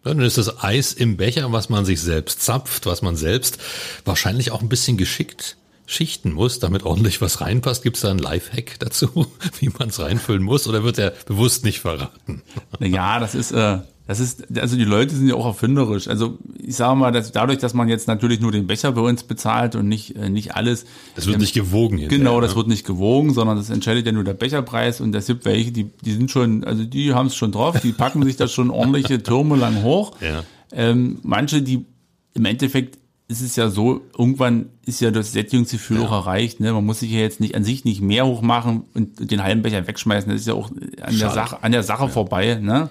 [0.05, 3.59] Dann ist das Eis im Becher, was man sich selbst zapft, was man selbst
[4.05, 5.57] wahrscheinlich auch ein bisschen geschickt
[5.93, 7.83] schichten muss, damit ordentlich was reinpasst?
[7.83, 9.27] Gibt es da einen Lifehack dazu,
[9.61, 12.43] wie man es reinfüllen muss, oder wird er bewusst nicht verraten?
[12.81, 16.09] Ja, das ist, äh, das ist, also die Leute sind ja auch erfinderisch.
[16.09, 19.23] Also ich sage mal, dass dadurch, dass man jetzt natürlich nur den Becher bei uns
[19.23, 20.87] bezahlt und nicht, äh, nicht alles.
[21.15, 21.99] Das wird ähm, nicht gewogen.
[21.99, 22.57] Hinterher, genau, das ne?
[22.57, 25.91] wird nicht gewogen, sondern das entscheidet ja nur der Becherpreis und es gibt welche, die,
[26.05, 29.23] die sind schon, also die haben es schon drauf, die packen sich das schon ordentliche
[29.23, 30.17] Türme lang hoch.
[30.21, 30.43] Ja.
[30.73, 31.87] Ähm, manche, die
[32.35, 32.99] im Endeffekt
[33.33, 36.07] ist es ja so, irgendwann ist ja das Sättigungsgefühl ja.
[36.07, 36.61] auch erreicht.
[36.61, 36.73] Ne?
[36.73, 39.87] Man muss sich ja jetzt nicht an sich nicht mehr hochmachen und den halben Becher
[39.87, 40.31] wegschmeißen.
[40.31, 42.09] Das ist ja auch an der Sache, an der Sache ja.
[42.09, 42.59] vorbei.
[42.61, 42.89] Ne?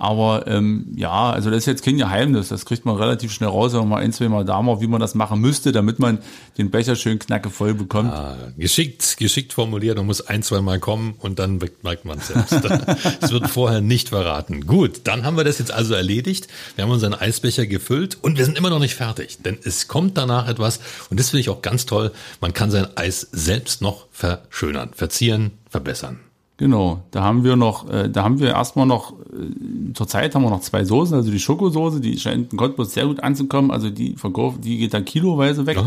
[0.00, 2.48] Aber ähm, ja, also das ist jetzt kein Geheimnis.
[2.48, 4.86] Das kriegt man relativ schnell raus, wenn man mal ein, zwei Mal da mal, wie
[4.86, 6.20] man das machen müsste, damit man
[6.56, 8.10] den Becher schön knackevoll bekommt.
[8.10, 9.98] Ah, geschickt, geschickt formuliert.
[9.98, 12.50] Man muss ein, zwei Mal kommen und dann merkt man es selbst.
[13.20, 14.66] Es wird vorher nicht verraten.
[14.66, 16.48] Gut, dann haben wir das jetzt also erledigt.
[16.76, 20.16] Wir haben unseren Eisbecher gefüllt und wir sind immer noch nicht fertig, denn es kommt
[20.16, 22.10] danach etwas und das finde ich auch ganz toll.
[22.40, 26.20] Man kann sein Eis selbst noch verschönern, verzieren, verbessern.
[26.60, 30.50] Genau, da haben wir noch, äh, da haben wir erstmal noch, äh, zurzeit haben wir
[30.50, 34.14] noch zwei Soßen, also die Schokosoße, die scheint in Cottbus sehr gut anzukommen, also die
[34.16, 35.78] verkauft, die geht dann kiloweise weg.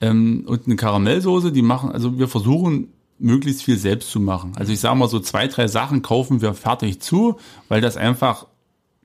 [0.00, 4.52] Ähm, und eine Karamellsoße, die machen, also wir versuchen möglichst viel selbst zu machen.
[4.54, 8.46] Also ich sage mal so zwei, drei Sachen kaufen wir fertig zu, weil das einfach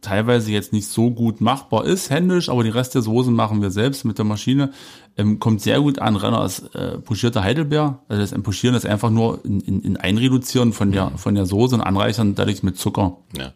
[0.02, 3.72] teilweise jetzt nicht so gut machbar ist, händisch, aber die Rest der Soßen machen wir
[3.72, 4.72] selbst mit der Maschine.
[5.18, 6.16] Ähm, kommt sehr gut an.
[6.16, 8.00] Renner ist äh, pochierter Heidelbeer.
[8.08, 11.76] Also das Pochieren ist einfach nur in, in, in Einreduzieren von der, von der Soße
[11.76, 13.18] und anreichern dadurch mit Zucker.
[13.36, 13.54] Ja.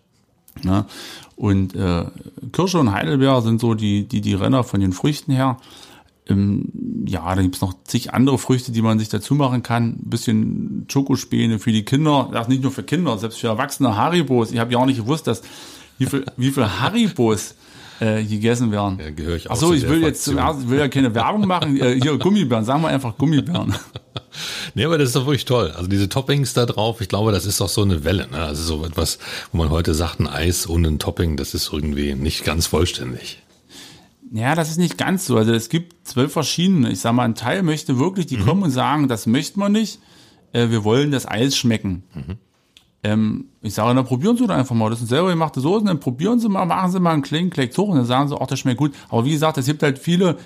[0.63, 0.85] ja.
[1.35, 2.05] Und äh,
[2.51, 5.57] Kirsche und Heidelbeer sind so die, die, die Renner von den Früchten her.
[6.27, 9.89] Ähm, ja, da gibt's noch zig andere Früchte, die man sich dazu machen kann.
[9.89, 12.29] Ein bisschen Schokospäne für die Kinder.
[12.31, 14.51] Das nicht nur für Kinder, selbst für Erwachsene Haribos.
[14.51, 15.43] Ich habe ja auch nicht gewusst, dass
[16.01, 17.55] wie viel, wie viel Haribos
[17.99, 18.99] äh, gegessen werden.
[18.99, 21.79] Ja, gehöre ich auch Achso, ich will jetzt ich will ja keine Werbung machen.
[21.79, 23.73] Äh, hier Gummibären, sagen wir einfach Gummibären.
[24.75, 25.73] Nee, aber das ist doch wirklich toll.
[25.75, 28.29] Also diese Toppings da drauf, ich glaube, das ist doch so eine Welle.
[28.31, 28.37] Ne?
[28.37, 29.19] Also so etwas,
[29.51, 33.41] wo man heute sagt, ein Eis ohne ein Topping, das ist irgendwie nicht ganz vollständig.
[34.31, 35.35] Ja, das ist nicht ganz so.
[35.35, 36.91] Also es gibt zwölf verschiedene.
[36.91, 39.99] Ich sag mal, ein Teil möchte wirklich, die kommen und sagen, das möchten wir nicht.
[40.53, 42.03] Äh, wir wollen das Eis schmecken.
[43.03, 44.89] Ähm, ich sage, dann probieren Sie doch einfach mal.
[44.89, 47.77] Das sind selber gemachte Soßen, dann probieren Sie mal, machen Sie mal einen kleinen Klecks
[47.77, 48.93] hoch und dann sagen Sie, ach, das schmeckt gut.
[49.09, 50.37] Aber wie gesagt, es gibt halt viele,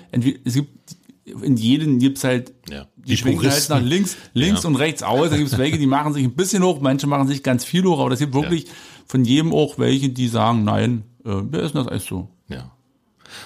[0.44, 0.96] es gibt
[1.42, 2.86] in jedem gibt's halt, Ja.
[2.96, 4.68] die, Die schwenken halt nach links, links Ja.
[4.68, 5.28] und rechts aus.
[5.30, 7.98] Da gibt's welche, die machen sich ein bisschen hoch, manche machen sich ganz viel hoch,
[7.98, 8.66] aber es gibt wirklich
[9.06, 12.28] von jedem auch welche, die sagen, nein, äh, wir essen das Eis so.
[12.48, 12.70] Ja.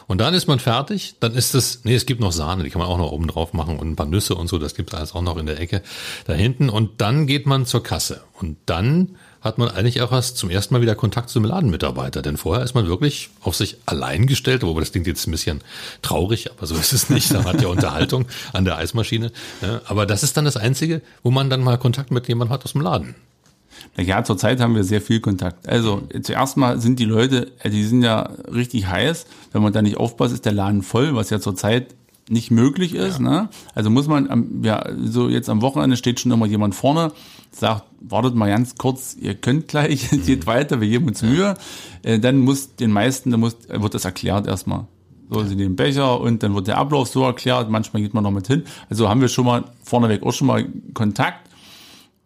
[0.07, 2.81] Und dann ist man fertig, dann ist es, nee, es gibt noch Sahne, die kann
[2.81, 5.15] man auch noch oben drauf machen und ein paar Nüsse und so, das gibt alles
[5.15, 5.83] auch noch in der Ecke
[6.27, 6.69] da hinten.
[6.69, 8.23] Und dann geht man zur Kasse.
[8.41, 12.37] Und dann hat man eigentlich auch erst zum ersten Mal wieder Kontakt zum Ladenmitarbeiter, denn
[12.37, 15.63] vorher ist man wirklich auf sich allein gestellt, wobei das klingt jetzt ein bisschen
[16.03, 17.33] traurig, aber so ist es nicht.
[17.33, 19.33] Da hat ja Unterhaltung an der Eismaschine.
[19.63, 22.65] Ja, Aber das ist dann das Einzige, wo man dann mal Kontakt mit jemandem hat
[22.65, 23.15] aus dem Laden.
[23.97, 25.69] Na Ja, zurzeit haben wir sehr viel Kontakt.
[25.69, 29.27] Also zuerst mal sind die Leute, äh, die sind ja richtig heiß.
[29.53, 31.95] Wenn man da nicht aufpasst, ist der Laden voll, was ja zurzeit
[32.29, 33.19] nicht möglich ist.
[33.21, 33.49] Ne?
[33.75, 37.13] Also muss man, ja, so jetzt am Wochenende steht schon immer jemand vorne,
[37.51, 41.55] sagt, wartet mal ganz kurz, ihr könnt gleich, es geht weiter, wir geben uns Mühe.
[42.03, 44.87] Äh, Dann muss den meisten, dann muss, wird das erklärt erstmal.
[45.29, 47.71] So, sie nehmen Becher und dann wird der Ablauf so erklärt.
[47.71, 48.65] Manchmal geht man noch mit hin.
[48.89, 51.50] Also haben wir schon mal vorneweg auch schon mal Kontakt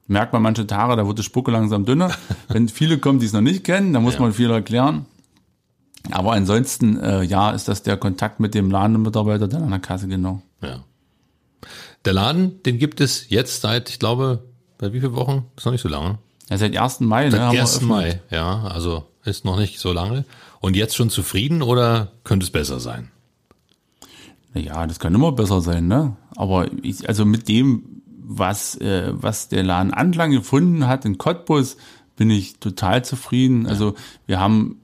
[0.06, 2.10] merkt man manche Tage, da wird die Spucke langsam dünner.
[2.48, 4.20] Wenn viele kommen, die es noch nicht kennen, dann muss Ja.
[4.20, 5.06] man viel erklären.
[6.10, 10.06] Aber ansonsten, äh, ja, ist das der Kontakt mit dem Ladenmitarbeiter dann an der Kasse,
[10.06, 10.42] genau.
[10.60, 10.84] Ja.
[12.04, 14.44] Der Laden, den gibt es jetzt seit, ich glaube,
[14.78, 15.46] seit wie viele Wochen?
[15.56, 16.18] Ist noch nicht so lange.
[16.50, 17.00] Ja, seit 1.
[17.00, 17.70] Mai, ne, Seit haben wir 1.
[17.76, 17.88] eröffnet.
[17.88, 20.26] Mai, ja, also ist noch nicht so lange.
[20.60, 23.10] Und jetzt schon zufrieden oder könnte es besser sein?
[24.52, 26.16] Ja, das kann immer besser sein, ne?
[26.36, 27.93] Aber ich, also mit dem,
[28.26, 31.76] was, äh, was der Laden Anklang gefunden hat in Cottbus,
[32.16, 33.66] bin ich total zufrieden.
[33.66, 33.94] Also
[34.26, 34.80] wir haben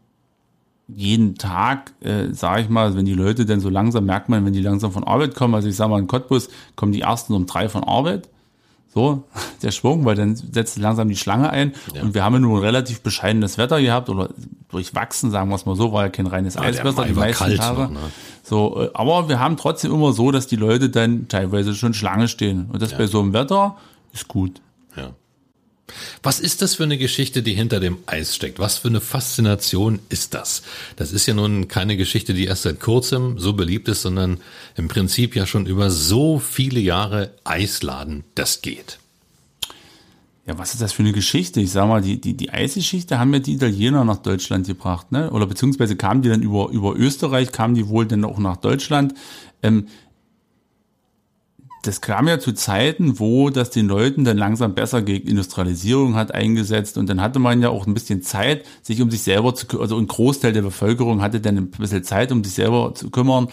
[0.88, 4.52] jeden Tag, äh, sage ich mal, wenn die Leute denn so langsam, merkt man, wenn
[4.52, 7.46] die langsam von Arbeit kommen, also ich sage mal in Cottbus, kommen die ersten um
[7.46, 8.28] drei von Arbeit.
[8.92, 9.24] So,
[9.62, 11.74] der Schwung, weil dann setzt langsam die Schlange ein.
[11.94, 12.02] Ja.
[12.02, 14.30] Und wir haben ja nur relativ bescheidenes Wetter gehabt oder
[14.68, 17.82] durchwachsen, sagen wir es mal so, war ja kein reines der Eiswetter die meisten Tage.
[17.82, 17.98] noch, ne?
[18.42, 22.28] So, äh, aber wir haben trotzdem immer so, dass die Leute dann teilweise schon Schlange
[22.28, 22.68] stehen.
[22.72, 23.76] Und das bei so einem Wetter
[24.12, 24.60] ist gut.
[26.22, 28.58] Was ist das für eine Geschichte, die hinter dem Eis steckt?
[28.58, 30.62] Was für eine Faszination ist das?
[30.96, 34.38] Das ist ja nun keine Geschichte, die erst seit kurzem so beliebt ist, sondern
[34.76, 38.98] im Prinzip ja schon über so viele Jahre Eisladen, das geht.
[40.46, 41.60] Ja, was ist das für eine Geschichte?
[41.60, 45.30] Ich sag mal, die, die, die Eisgeschichte haben ja die Italiener nach Deutschland gebracht, ne?
[45.30, 49.14] Oder beziehungsweise kamen die dann über, über Österreich, kamen die wohl dann auch nach Deutschland.
[49.62, 49.86] Ähm,
[51.82, 56.32] das kam ja zu Zeiten, wo das den Leuten dann langsam besser gegen Industrialisierung hat
[56.32, 59.66] eingesetzt und dann hatte man ja auch ein bisschen Zeit, sich um sich selber zu
[59.66, 63.10] kümmern, also ein Großteil der Bevölkerung hatte dann ein bisschen Zeit, um sich selber zu
[63.10, 63.48] kümmern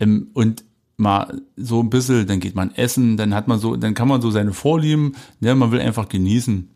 [0.00, 0.64] ähm, und
[0.96, 4.20] mal so ein bisschen, dann geht man essen, dann hat man so, dann kann man
[4.20, 6.68] so seine Vorlieben, ne, man will einfach genießen.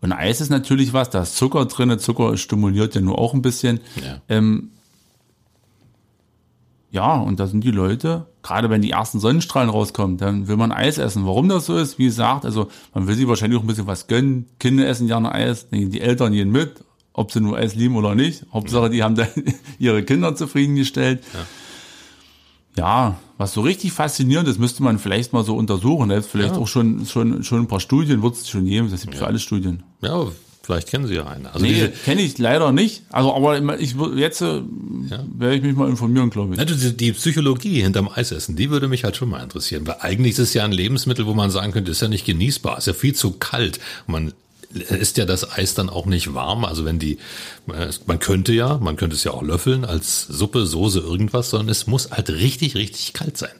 [0.00, 3.42] Und Eis ist natürlich was, da ist Zucker drinne, Zucker stimuliert ja nur auch ein
[3.42, 3.80] bisschen.
[4.02, 4.20] Ja.
[4.28, 4.72] Ähm,
[6.90, 10.72] ja, und da sind die Leute, gerade wenn die ersten Sonnenstrahlen rauskommen, dann will man
[10.72, 11.26] Eis essen.
[11.26, 14.06] Warum das so ist, wie gesagt, also man will sich wahrscheinlich auch ein bisschen was
[14.06, 14.46] gönnen.
[14.58, 18.46] Kinder essen gerne Eis, die Eltern gehen mit, ob sie nur Eis lieben oder nicht.
[18.52, 19.28] Hauptsache, die haben dann
[19.78, 21.22] ihre Kinder zufriedengestellt.
[22.76, 23.16] Ja.
[23.38, 26.10] was so richtig faszinierend ist, müsste man vielleicht mal so untersuchen.
[26.10, 26.60] Ist vielleicht Ja.
[26.60, 28.90] auch schon, schon, schon ein paar Studien, wird es schon geben.
[28.90, 29.82] Das gibt für alle Studien.
[30.00, 30.26] Ja,
[30.68, 31.50] vielleicht kennen Sie ja eine.
[31.54, 33.02] Also Nee, kenne ich leider nicht.
[33.10, 34.60] Also, aber ich jetzt äh,
[35.38, 36.60] werde ich mich mal informieren, glaube ich.
[36.60, 40.32] Ja, die, die Psychologie hinterm Eisessen, die würde mich halt schon mal interessieren, weil eigentlich
[40.32, 42.92] ist es ja ein Lebensmittel, wo man sagen könnte, ist ja nicht genießbar, ist ja
[42.92, 43.80] viel zu kalt.
[44.06, 44.34] Man
[44.70, 47.18] ist ja das Eis dann auch nicht warm, also wenn die,
[47.72, 51.70] äh, man könnte ja, man könnte es ja auch löffeln als Suppe, Soße, irgendwas, sondern
[51.70, 53.54] es muss halt richtig, richtig kalt sein,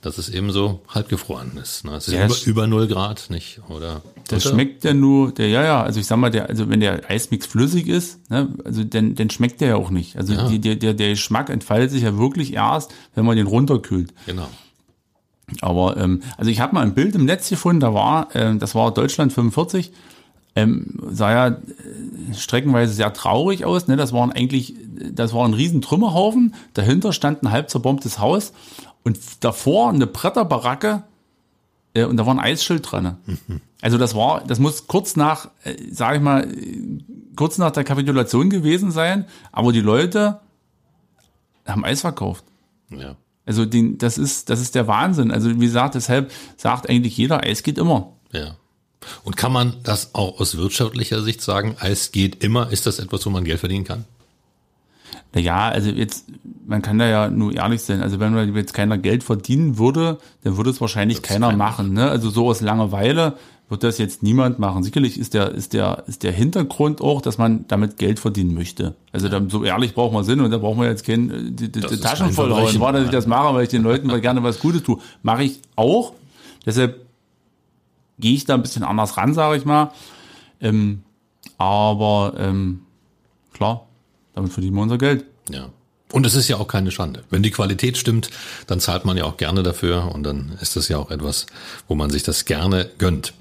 [0.00, 1.84] dass es eben so halb gefroren ist.
[1.84, 1.92] Ne?
[1.96, 3.60] Es ist Ja, über, über null Grad, nicht?
[3.68, 4.02] Oder?
[4.26, 4.56] Das unter?
[4.56, 7.46] schmeckt ja nur, der, ja, ja, also ich sag mal, der, also wenn der Eismix
[7.46, 10.16] flüssig ist, ne, also dann, dann schmeckt der ja auch nicht.
[10.16, 10.48] Also Ja.
[10.48, 14.12] die, der, der, der Geschmack entfaltet sich ja wirklich erst, wenn man den runterkühlt.
[14.26, 14.48] Genau.
[15.60, 18.74] Aber ähm, also ich habe mal ein Bild im Netz gefunden, da war, ähm, das
[18.74, 19.92] war Deutschland 45,
[20.58, 23.86] ähm, sah ja äh, streckenweise sehr traurig aus.
[23.86, 23.96] Ne?
[23.96, 24.74] Das waren eigentlich,
[25.12, 26.54] das war ein riesen Trümmerhaufen.
[26.74, 28.52] Dahinter stand ein halb zerbombtes Haus
[29.04, 31.04] und davor eine Bretterbaracke
[31.94, 33.18] äh, und da war ein Eisschild dran.
[33.80, 36.48] Also das war, das muss kurz nach, äh, sage ich mal,
[37.36, 39.26] kurz nach der Kapitulation gewesen sein.
[39.52, 40.40] Aber die Leute
[41.64, 42.44] haben Eis verkauft.
[42.90, 43.14] Ja.
[43.46, 45.30] Also den, das ist, das ist der Wahnsinn.
[45.30, 48.14] Also wie gesagt, deshalb sagt eigentlich jeder, Eis geht immer.
[48.32, 48.56] Ja.
[49.24, 52.70] Und kann man das auch aus wirtschaftlicher Sicht sagen, Eis geht immer?
[52.70, 54.04] Ist das etwas, wo man Geld verdienen kann?
[55.34, 56.26] Naja, also jetzt,
[56.66, 58.02] man kann da ja nur ehrlich sein.
[58.02, 61.92] Also wenn jetzt keiner Geld verdienen würde, dann würde es wahrscheinlich keiner keiner machen.
[61.92, 62.08] Ne?
[62.08, 63.34] Also so aus Langeweile
[63.68, 64.82] wird das jetzt niemand machen.
[64.82, 68.94] Sicherlich ist der, ist der, ist der Hintergrund auch, dass man damit Geld verdienen möchte.
[69.12, 71.70] Also dann, so ehrlich braucht man Sinn und da braucht man jetzt kein, äh, die,
[71.70, 72.54] die, die Taschen kein voll hauen.
[72.54, 72.80] Verbrechen.
[72.80, 74.98] War, dass ich das mache, weil ich den Leuten gerne was Gutes tue.
[75.22, 76.14] Mache ich auch.
[76.64, 77.07] Deshalb
[78.18, 79.92] gehe ich da ein bisschen anders ran, sage ich mal.
[80.60, 81.02] Ähm,
[81.56, 82.82] aber ähm,
[83.52, 83.86] klar,
[84.34, 85.24] damit verdienen wir unser Geld.
[85.50, 85.70] Ja.
[86.12, 87.24] Und es ist ja auch keine Schande.
[87.28, 88.30] Wenn die Qualität stimmt,
[88.66, 91.46] dann zahlt man ja auch gerne dafür und dann ist das ja auch etwas,
[91.86, 93.34] wo man sich das gerne gönnt.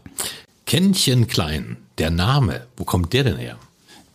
[0.66, 3.58] Kännchen Klein, der Name, wo kommt der denn her?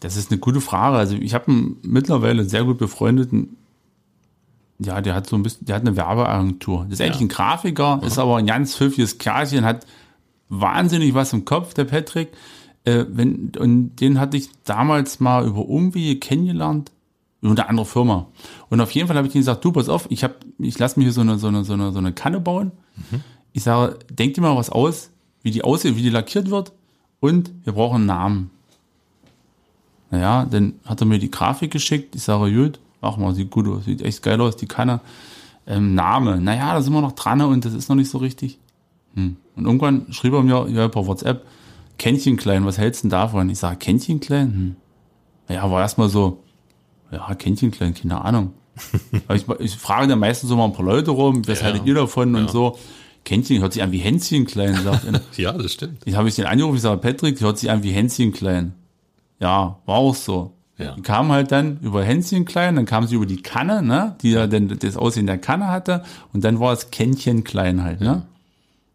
[0.01, 0.98] Das ist eine gute Frage.
[0.98, 3.57] Also ich habe einen mittlerweile sehr gut befreundeten,
[4.79, 6.87] ja, der hat so ein bisschen, der hat eine Werbeagentur.
[6.90, 9.87] Das ist eigentlich ein Grafiker, ist aber ein ganz pfiffiges Kerlchen, hat
[10.52, 12.28] wahnsinnig was im Kopf, der Patrick.
[12.84, 16.92] Äh, wenn, und den hatte ich damals mal über Umwege kennengelernt,
[17.40, 18.26] über eine andere Firma.
[18.68, 20.98] Und auf jeden Fall habe ich ihm gesagt, du, pass auf, ich hab, ich lasse
[20.98, 22.72] mir hier so eine, so eine, so eine, so eine Kanne bauen.
[23.52, 25.10] Ich sage, denk dir mal was aus,
[25.42, 26.72] wie die aussieht, wie die lackiert wird.
[27.20, 28.50] Und wir brauchen einen Namen.
[30.10, 32.14] Naja, dann hat er mir die Grafik geschickt.
[32.14, 35.00] Ich sage, gut, mach mal, sieht gut aus, sieht echt geil aus, die Kanne.
[35.66, 38.58] Ähm, Name, naja, da sind wir noch dran und das ist noch nicht so richtig.
[39.14, 39.37] Hm.
[39.57, 41.44] Und irgendwann schrieb er mir ja, per WhatsApp,
[41.98, 43.51] Kännchen klein, was hältst du denn davon?
[43.51, 44.53] Ich sage, Kännchen klein?
[44.53, 44.77] Hm.
[45.48, 46.42] Naja, war erstmal so,
[47.11, 48.53] ja, Kännchen klein, keine Ahnung.
[49.29, 51.66] Aber ich, ich frage dann meistens so mal ein paar Leute rum, was Ja.
[51.66, 52.79] haltet ihr davon und so.
[53.25, 55.20] Kännchen hört sich an wie Hänschen klein, sagt er.
[55.37, 56.01] Ja, das stimmt.
[56.07, 58.72] Ich habe ich den angerufen, ich sage, Patrick, hört sich an wie Hänschen klein.
[59.38, 60.55] Ja, war auch so.
[60.79, 60.94] Ja.
[60.94, 64.31] Die kam halt dann über Hänschen klein, dann kam sie über die Kanne, ne, die
[64.33, 68.22] ja dann das Aussehen der Kanne hatte, und dann war es Kännchen klein halt, ne?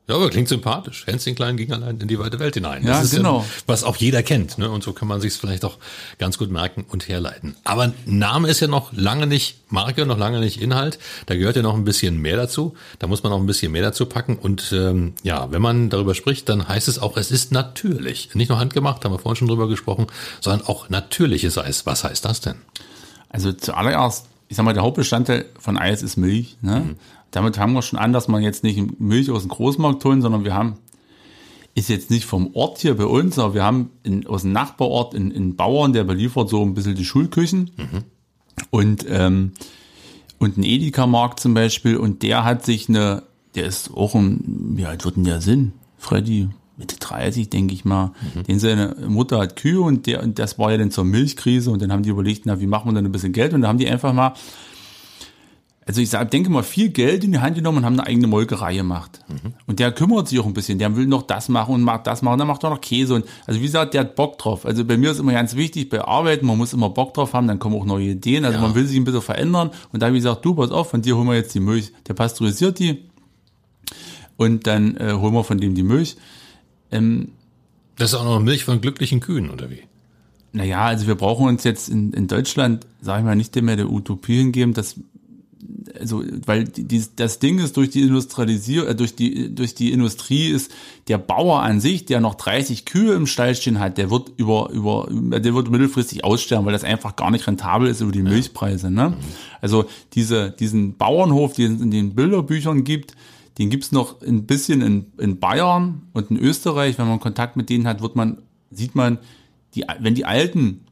[0.07, 1.05] Ja, aber klingt sympathisch.
[1.05, 2.85] Hänschen Klein ging allein in die weite Welt hinein.
[2.85, 3.45] Ja, ist genau.
[3.65, 4.69] was auch jeder kennt, ne?
[4.69, 5.77] Und so kann man sich vielleicht auch
[6.17, 7.57] ganz gut merken und herleiten.
[7.65, 10.97] Aber Name ist ja noch lange nicht Marke, noch lange nicht Inhalt.
[11.25, 12.75] Da gehört ja noch ein bisschen mehr dazu.
[12.99, 14.37] Da muss man auch ein bisschen mehr dazu packen.
[14.37, 18.33] Und ähm, ja, wenn man darüber spricht, dann heißt es auch, es ist natürlich.
[18.33, 20.07] Nicht nur handgemacht, haben wir vorhin schon drüber gesprochen,
[20.39, 21.85] sondern auch natürliches Eis.
[21.85, 22.55] Was heißt das denn?
[23.27, 26.95] Also zuallererst, ich sag mal, der Hauptbestandteil von Eis ist Milch, ne?
[27.38, 30.43] Damit haben wir schon an, dass man jetzt nicht Milch aus dem Großmarkt holen, sondern
[30.43, 30.80] wir haben,
[31.76, 35.13] ist jetzt nicht vom Ort hier bei uns, aber wir haben in, aus dem Nachbarort
[35.13, 37.69] einen, einen Bauern, der beliefert so ein bisschen die Schulküchen
[38.71, 39.52] und, ähm,
[40.39, 43.21] und ein Edeka-Markt zum Beispiel und der hat sich eine,
[43.54, 45.73] der ist auch ein, wie alt wird denn der Sinn?
[46.00, 48.13] Freddy, Mitte 30, denke ich mal.
[48.47, 51.84] Den seine Mutter hat Kühe und der, und das war ja dann zur Milchkrise und
[51.84, 53.54] dann haben die überlegt, na, wie machen wir denn ein bisschen Geld?
[53.54, 54.34] Und da haben die einfach mal,
[55.88, 58.28] also ich sag, denke mal, viel Geld in die Hand genommen und haben eine eigene
[58.28, 59.21] Molkerei gemacht.
[59.67, 62.21] Und der kümmert sich auch ein bisschen, der will noch das machen und macht das
[62.21, 64.65] machen, dann macht er noch Käse und, also wie gesagt, der hat Bock drauf.
[64.65, 67.47] Also bei mir ist immer ganz wichtig, bei Arbeiten, man muss immer Bock drauf haben,
[67.47, 68.62] dann kommen auch neue Ideen, also Ja.
[68.62, 71.02] man will sich ein bisschen verändern und da habe ich gesagt, du, pass auf, von
[71.02, 73.04] dir holen wir jetzt die Milch, der pasteurisiert die
[74.36, 76.17] und dann äh, holen wir von dem die Milch.
[76.91, 77.30] Ähm,
[77.95, 79.82] Das ist auch noch Milch von glücklichen Kühen, oder wie?
[80.54, 83.91] naja, also wir brauchen uns jetzt in, in Deutschland, sage ich mal, nicht mehr der
[83.91, 84.95] Utopie hingeben, dass
[85.99, 90.49] also weil die, das Ding ist durch die Industrialisierung, äh, durch die durch die Industrie
[90.49, 90.71] ist
[91.07, 94.69] der Bauer an sich, der noch 30 Kühe im Stall stehen hat, der wird über
[94.71, 98.91] über der wird mittelfristig aussterben, weil das einfach gar nicht rentabel ist über die Milchpreise.
[98.91, 99.13] Ne?
[99.61, 103.15] Also diese diesen Bauernhof, den es in den Bilderbüchern gibt,
[103.57, 106.97] den gibt's noch ein bisschen in, in Bayern und in Österreich.
[106.97, 108.37] Wenn man Kontakt mit denen hat, wird man
[108.71, 109.19] sieht man
[109.75, 110.87] die wenn die alten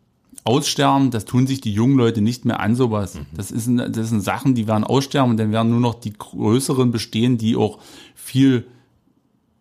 [0.45, 3.19] aussterben, das tun sich die jungen Leute nicht mehr an sowas.
[3.35, 6.13] Das, ist, ein- das sind Sachen, die werden aussterben und dann werden nur noch die
[6.13, 7.79] größeren bestehen, die auch
[8.15, 8.65] viel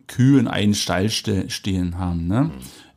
[0.07, 2.27] Kühe in einen Stall ste stehen haben.
[2.27, 2.51] Ne?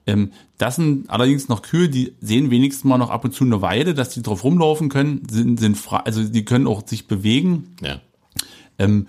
[0.06, 3.62] Ähm, das sind allerdings noch Kühe, die sehen wenigstens mal noch ab und zu eine
[3.62, 7.74] Weide, dass die drauf rumlaufen können, sind, sind frei, also die können auch sich bewegen.
[7.82, 8.00] Ja.
[8.78, 9.06] Ähm,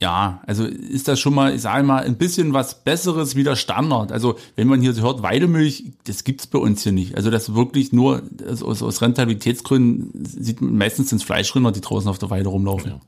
[0.00, 3.56] ja, also ist das schon mal, ich sage mal, ein bisschen was Besseres wie der
[3.56, 4.12] Standard.
[4.12, 7.16] Also wenn man hier so hört, Weidemilch, das gibt's bei uns hier nicht.
[7.16, 12.08] Also das wirklich nur also aus, aus Rentabilitätsgründen sieht man meistens sind Fleischrinder, die draußen
[12.08, 12.92] auf der Weide rumlaufen.
[12.92, 13.00] Ja.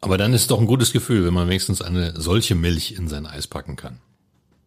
[0.00, 3.08] Aber dann ist es doch ein gutes Gefühl, wenn man wenigstens eine solche Milch in
[3.08, 3.98] sein Eis packen kann.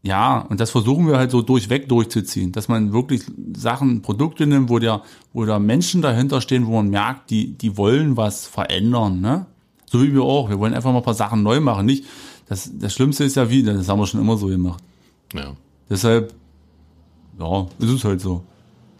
[0.03, 3.23] Ja, und das versuchen wir halt so durchweg durchzuziehen, dass man wirklich
[3.55, 7.77] Sachen, Produkte nimmt, wo der, wo da Menschen dahinter stehen, wo man merkt, die, die
[7.77, 9.45] wollen was verändern, ne?
[9.91, 10.49] So wie wir auch.
[10.49, 11.85] Wir wollen einfach mal ein paar Sachen neu machen.
[11.85, 12.05] Nicht,
[12.47, 14.81] das, das Schlimmste ist ja wie, das haben wir schon immer so gemacht.
[15.33, 15.55] Ja.
[15.89, 16.33] Deshalb,
[17.37, 18.43] ja, ist es halt so.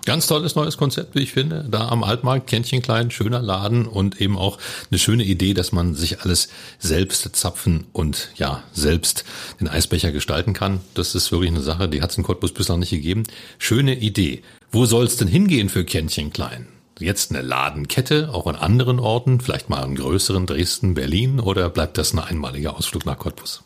[0.04, 1.66] Ganz tolles neues Konzept, wie ich finde.
[1.70, 4.58] Da am Altmarkt, Kännchen klein, schöner Laden und eben auch
[4.90, 6.50] eine schöne Idee, dass man sich alles
[6.80, 9.24] selbst zapfen und ja, selbst
[9.60, 10.82] den Eisbecher gestalten kann.
[10.96, 13.24] Das ist wirklich eine Sache, die hat es in Cottbus bislang nicht gegeben.
[13.60, 14.42] Schöne Idee.
[14.72, 16.68] Wo soll es denn hingehen für Kännchen klein?
[17.02, 21.98] Jetzt eine Ladenkette, auch an anderen Orten, vielleicht mal einen größeren Dresden, Berlin oder bleibt
[21.98, 23.64] das ein einmaliger Ausflug nach Cottbus?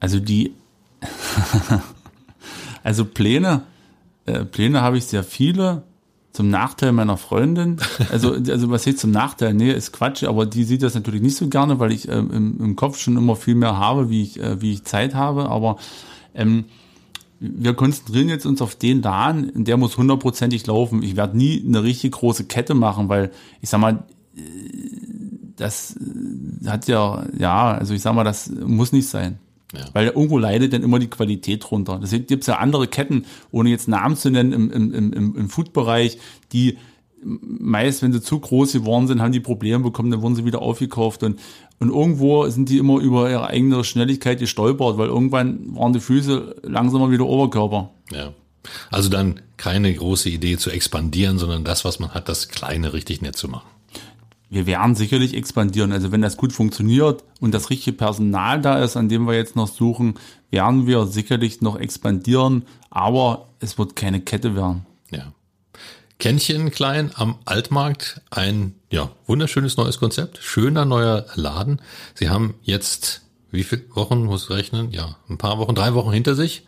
[0.00, 0.54] Also die,
[2.82, 3.62] also Pläne,
[4.26, 5.82] äh, Pläne habe ich sehr viele.
[6.32, 7.78] Zum Nachteil meiner Freundin.
[8.12, 9.54] Also, also was heißt zum Nachteil?
[9.54, 12.60] Nee, ist Quatsch, aber die sieht das natürlich nicht so gerne, weil ich ähm, im,
[12.60, 15.48] im Kopf schon immer viel mehr habe, wie ich, äh, wie ich Zeit habe.
[15.48, 15.78] Aber
[16.34, 16.66] ähm,
[17.40, 21.02] wir konzentrieren jetzt uns auf den Laden, der muss hundertprozentig laufen.
[21.02, 24.04] Ich werde nie eine richtig große Kette machen, weil ich sag mal,
[24.36, 24.40] äh,
[25.56, 25.96] das
[26.66, 29.38] hat ja, ja, also ich sag mal, das muss nicht sein.
[29.74, 29.84] Ja.
[29.92, 31.98] Weil irgendwo leidet dann immer die Qualität runter.
[32.02, 35.48] Deswegen gibt es ja andere Ketten, ohne jetzt Namen zu nennen, im, im, im, im
[35.50, 36.18] Food-Bereich,
[36.52, 36.78] die
[37.22, 40.62] meist, wenn sie zu groß geworden sind, haben die Probleme bekommen, dann wurden sie wieder
[40.62, 41.38] aufgekauft und,
[41.80, 46.56] und irgendwo sind die immer über ihre eigene Schnelligkeit gestolpert, weil irgendwann waren die Füße
[46.62, 47.90] langsamer wie der Oberkörper.
[48.12, 48.32] Ja.
[48.90, 53.22] Also dann keine große Idee zu expandieren, sondern das, was man hat, das Kleine richtig
[53.22, 53.68] nett zu machen
[54.50, 55.92] wir werden sicherlich expandieren.
[55.92, 59.56] Also wenn das gut funktioniert und das richtige Personal da ist, an dem wir jetzt
[59.56, 60.14] noch suchen,
[60.50, 64.86] werden wir sicherlich noch expandieren, aber es wird keine Kette werden.
[66.18, 71.80] Kännchen klein am Altmarkt, ein ja, wunderschönes neues Konzept, schöner neuer Laden.
[72.14, 74.90] Sie haben jetzt wie viele Wochen muss ich rechnen?
[74.90, 76.66] Ja, ein paar Wochen, drei Wochen hinter sich.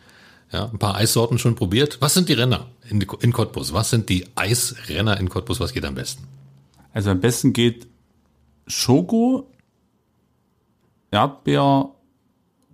[0.53, 1.99] Ja, ein paar Eissorten schon probiert.
[2.01, 3.73] Was sind die Renner in, in Cottbus?
[3.73, 5.61] Was sind die Eisrenner in Cottbus?
[5.61, 6.27] Was geht am besten?
[6.93, 7.87] Also am besten geht
[8.67, 9.49] Schoko,
[11.11, 11.91] Erdbeer,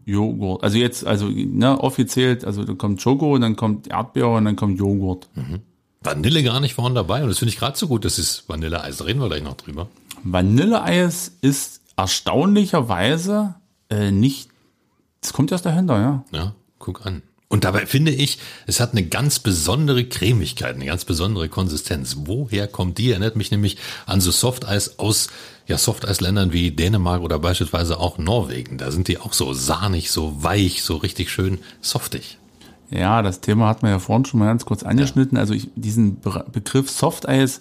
[0.06, 0.62] Joghurt.
[0.62, 4.56] Also jetzt, also ne, offiziell, also da kommt Schoko und dann kommt Erdbeer und dann
[4.56, 5.28] kommt Joghurt.
[5.34, 5.60] Mhm.
[6.06, 8.98] Vanille gar nicht vorne dabei und das finde ich gerade so gut, das ist Vanilleeis.
[8.98, 9.88] Da reden wir gleich noch drüber.
[10.22, 13.54] Vanilleeis ist erstaunlicherweise
[13.90, 14.48] äh, nicht,
[15.20, 16.24] das kommt erst dahinter, ja.
[16.32, 17.22] Ja, guck an.
[17.48, 22.16] Und dabei finde ich, es hat eine ganz besondere Cremigkeit, eine ganz besondere Konsistenz.
[22.24, 23.10] Woher kommt die?
[23.10, 25.28] Erinnert mich nämlich an so Softeis aus
[25.66, 28.78] ja, Softeisländern wie Dänemark oder beispielsweise auch Norwegen.
[28.78, 32.38] Da sind die auch so sahnig, so weich, so richtig schön softig.
[32.90, 35.36] Ja, das Thema hat man ja vorhin schon mal ganz kurz angeschnitten.
[35.36, 35.40] Ja.
[35.40, 37.60] Also ich, diesen Begriff Softeis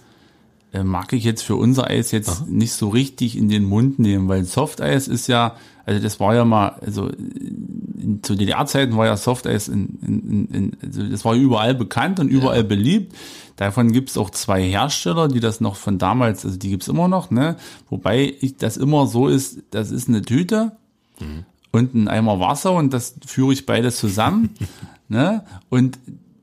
[0.75, 2.45] äh, mag ich jetzt für unser Eis jetzt Aha.
[2.47, 6.45] nicht so richtig in den Mund nehmen, weil Softeis ist ja, also das war ja
[6.45, 11.75] mal, also in, zu DDR-Zeiten war ja Softeis in, in, in, also das war überall
[11.75, 12.63] bekannt und überall ja.
[12.63, 13.15] beliebt.
[13.55, 17.07] Davon gibt es auch zwei Hersteller, die das noch von damals, also die gibt's immer
[17.07, 17.55] noch, ne?
[17.89, 20.73] Wobei ich das immer so ist, das ist eine Tüte
[21.21, 21.45] mhm.
[21.71, 24.49] und ein Eimer Wasser und das führe ich beides zusammen.
[25.07, 25.43] ne?
[25.69, 25.99] Und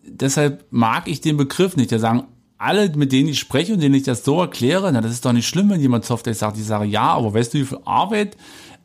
[0.07, 1.93] deshalb mag ich den Begriff nicht.
[1.93, 2.25] Da sagen
[2.59, 5.33] alle, mit denen ich spreche und denen ich das so erkläre, na, das ist doch
[5.33, 6.59] nicht schlimm, wenn jemand Software sagt.
[6.59, 8.37] Ich sage, ja, aber weißt du, wie viel Arbeit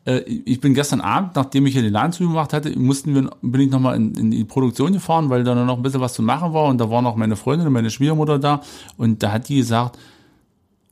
[0.08, 3.60] äh, ich bin gestern Abend, nachdem ich hier den Laden zugemacht hatte, mussten wir, bin
[3.60, 6.54] ich nochmal in, in die Produktion gefahren, weil da noch ein bisschen was zu machen
[6.54, 8.62] war und da war noch meine Freundin und meine Schwiegermutter da
[8.96, 9.98] und da hat die gesagt,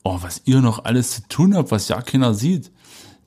[0.03, 2.71] oh, was ihr noch alles zu tun habt, was ja keiner sieht.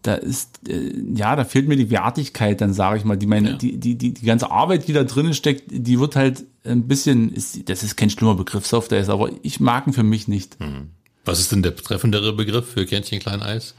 [0.02, 3.50] Da ist, äh, ja, da fehlt mir die Wertigkeit, dann sage ich mal, die meine,
[3.50, 3.56] ja.
[3.56, 7.32] die, die, die, die ganze Arbeit, die da drinnen steckt, die wird halt ein bisschen,
[7.32, 10.58] ist, das ist kein schlimmer Begriff, Software ist, aber ich mag ihn für mich nicht.
[10.60, 10.90] Mhm.
[11.24, 13.74] Was ist denn der treffendere Begriff für Kännchen Klein Eis?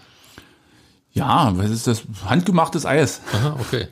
[1.13, 2.03] Ja, was ist das?
[2.25, 3.21] Handgemachtes Eis.
[3.33, 3.87] Aha, okay.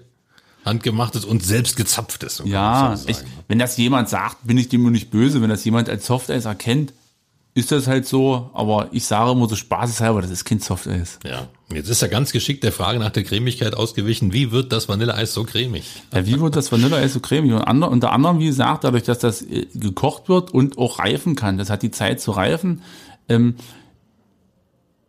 [0.66, 2.38] Handgemachtes und selbst gezapftes.
[2.38, 5.42] So ja, ich, wenn das jemand sagt, bin ich dem nur nicht böse.
[5.42, 6.94] Wenn das jemand als Softeis erkennt,
[7.60, 8.50] ist das halt so.
[8.54, 11.20] Aber ich sage immer so spaßeshalber, das ist kein Softeis.
[11.26, 14.34] Ja, jetzt ist er ganz geschickt der Frage nach der Cremigkeit ausgewichen.
[14.34, 15.86] Wie wird das Vanilleeis so cremig?
[16.14, 17.54] Ja, wie wird das Vanilleeis so cremig?
[17.54, 21.36] Und ander, unter anderem, wie gesagt, dadurch, dass das äh, gekocht wird und auch reifen
[21.36, 21.58] kann.
[21.58, 22.82] Das hat die Zeit zu reifen.
[23.28, 23.56] Ähm,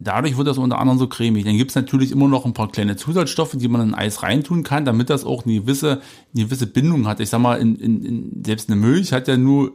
[0.02, 1.44] Dadurch wird das unter anderem so cremig.
[1.44, 4.62] Dann gibt es natürlich immer noch ein paar kleine Zusatzstoffe, die man in Eis reintun
[4.62, 6.00] kann, damit das auch eine gewisse,
[6.34, 7.20] eine gewisse Bindung hat.
[7.20, 9.72] Ich sag mal, in, in, in, selbst eine Milch hat ja nur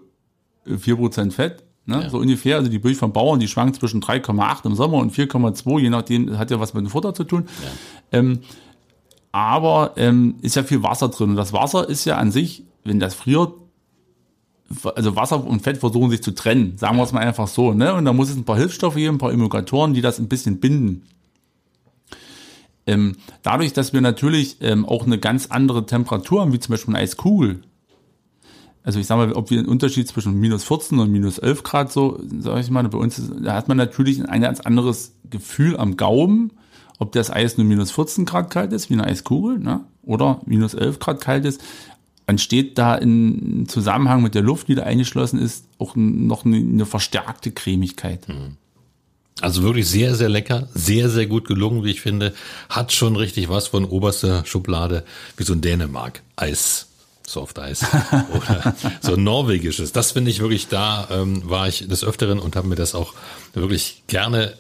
[0.80, 2.04] vier Prozent Fett, ne?
[2.04, 2.10] Ja.
[2.10, 2.58] so ungefähr.
[2.58, 6.38] Also die Milch vom Bauern, die schwankt zwischen 3,8 im Sommer und 4,2, je nachdem,
[6.38, 7.48] hat ja was mit dem Futter zu tun.
[8.12, 8.20] Ja.
[8.20, 8.40] Ähm,
[9.32, 11.32] aber ähm, ist ja viel Wasser drin.
[11.32, 13.54] Und das Wasser ist ja an sich, wenn das friert,
[14.96, 17.94] also Wasser und Fett versuchen sich zu trennen, sagen wir es mal einfach so, ne?
[17.94, 20.60] Und da muss es ein paar Hilfsstoffe geben, ein paar Emulgatoren, die das ein bisschen
[20.60, 21.04] binden.
[22.88, 26.96] Ähm, dadurch, dass wir natürlich ähm, auch eine ganz andere Temperatur haben, wie zum Beispiel
[26.96, 27.62] eine Eiskugel.
[28.86, 31.92] Also ich sage mal, ob wir einen Unterschied zwischen minus 14 und minus 11 Grad
[31.92, 35.76] so, sage ich mal, bei uns ist, da hat man natürlich ein ganz anderes Gefühl
[35.76, 36.52] am Gaumen,
[37.00, 39.84] ob das Eis nur minus 14 Grad kalt ist, wie eine Eiskugel, ne?
[40.04, 41.62] oder minus 11 Grad kalt ist.
[42.28, 46.86] entsteht da in Zusammenhang mit der Luft, die da eingeschlossen ist, auch noch eine, eine
[46.86, 48.30] verstärkte Cremigkeit.
[48.30, 48.58] Mhm.
[49.42, 52.34] Also wirklich sehr, sehr lecker, sehr, sehr gut gelungen, wie ich finde.
[52.70, 55.04] Hat schon richtig was von oberster Schublade,
[55.38, 56.85] wie so ein Dänemark-Eis.
[57.28, 57.84] Soft Eis
[58.34, 59.92] oder so norwegisches.
[59.92, 63.14] Das finde ich wirklich, da ähm, war ich des Öfteren und habe mir das auch
[63.54, 64.54] wirklich gerne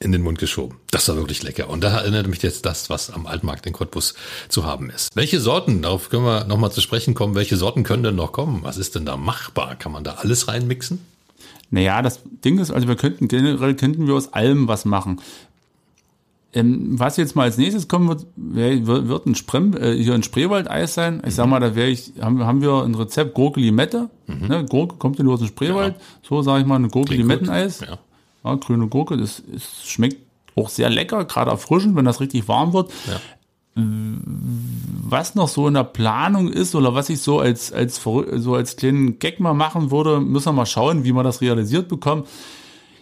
[0.00, 0.76] in den Mund geschoben.
[0.90, 1.70] Das war wirklich lecker.
[1.70, 4.14] Und da erinnert mich jetzt das, was am Altmarkt in Cottbus
[4.48, 5.14] zu haben ist.
[5.14, 8.60] Welche Sorten, darauf können wir nochmal zu sprechen kommen, welche Sorten können denn noch kommen?
[8.62, 9.76] Was ist denn da machbar?
[9.76, 11.00] Kann man da alles reinmixen?
[11.70, 15.20] Naja, das Ding ist, also wir könnten generell könnten wir aus allem was machen.
[16.54, 20.22] Ähm, was jetzt mal als nächstes kommen wird, wär, wird ein Sprem, äh, hier ein
[20.22, 21.20] Spreewaldeis sein.
[21.26, 24.08] Ich sag mal, da wäre ich, haben, haben wir ein Rezept Gurke Limette.
[24.26, 24.46] Mhm.
[24.46, 25.94] Ne, Gurke kommt ja nur aus dem Spreewald.
[25.94, 26.00] Ja.
[26.22, 27.80] So sage ich mal, eine Gurke Limetteneis.
[27.80, 27.98] Ja.
[28.44, 28.54] ja.
[28.54, 30.18] grüne Gurke, das, das schmeckt
[30.54, 32.92] auch sehr lecker, gerade erfrischend, wenn das richtig warm wird.
[33.08, 33.20] Ja
[33.76, 38.76] was noch so in der Planung ist oder was ich so als, als, so als
[38.76, 42.24] kleinen Gag mal machen würde, müssen wir mal schauen, wie wir das realisiert bekommen.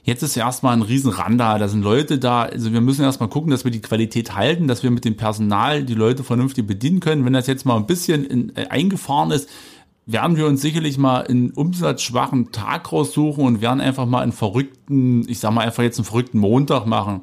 [0.04, 3.50] Jetzt ist erstmal ein riesen Randa, da sind Leute da, also wir müssen erstmal gucken,
[3.52, 7.24] dass wir die Qualität halten, dass wir mit dem Personal die Leute vernünftig bedienen können.
[7.24, 9.48] Wenn das jetzt mal ein bisschen in, äh, eingefahren ist,
[10.04, 15.28] werden wir uns sicherlich mal einen umsatzschwachen Tag raussuchen und werden einfach mal einen verrückten,
[15.28, 17.22] ich sag mal einfach jetzt einen verrückten Montag machen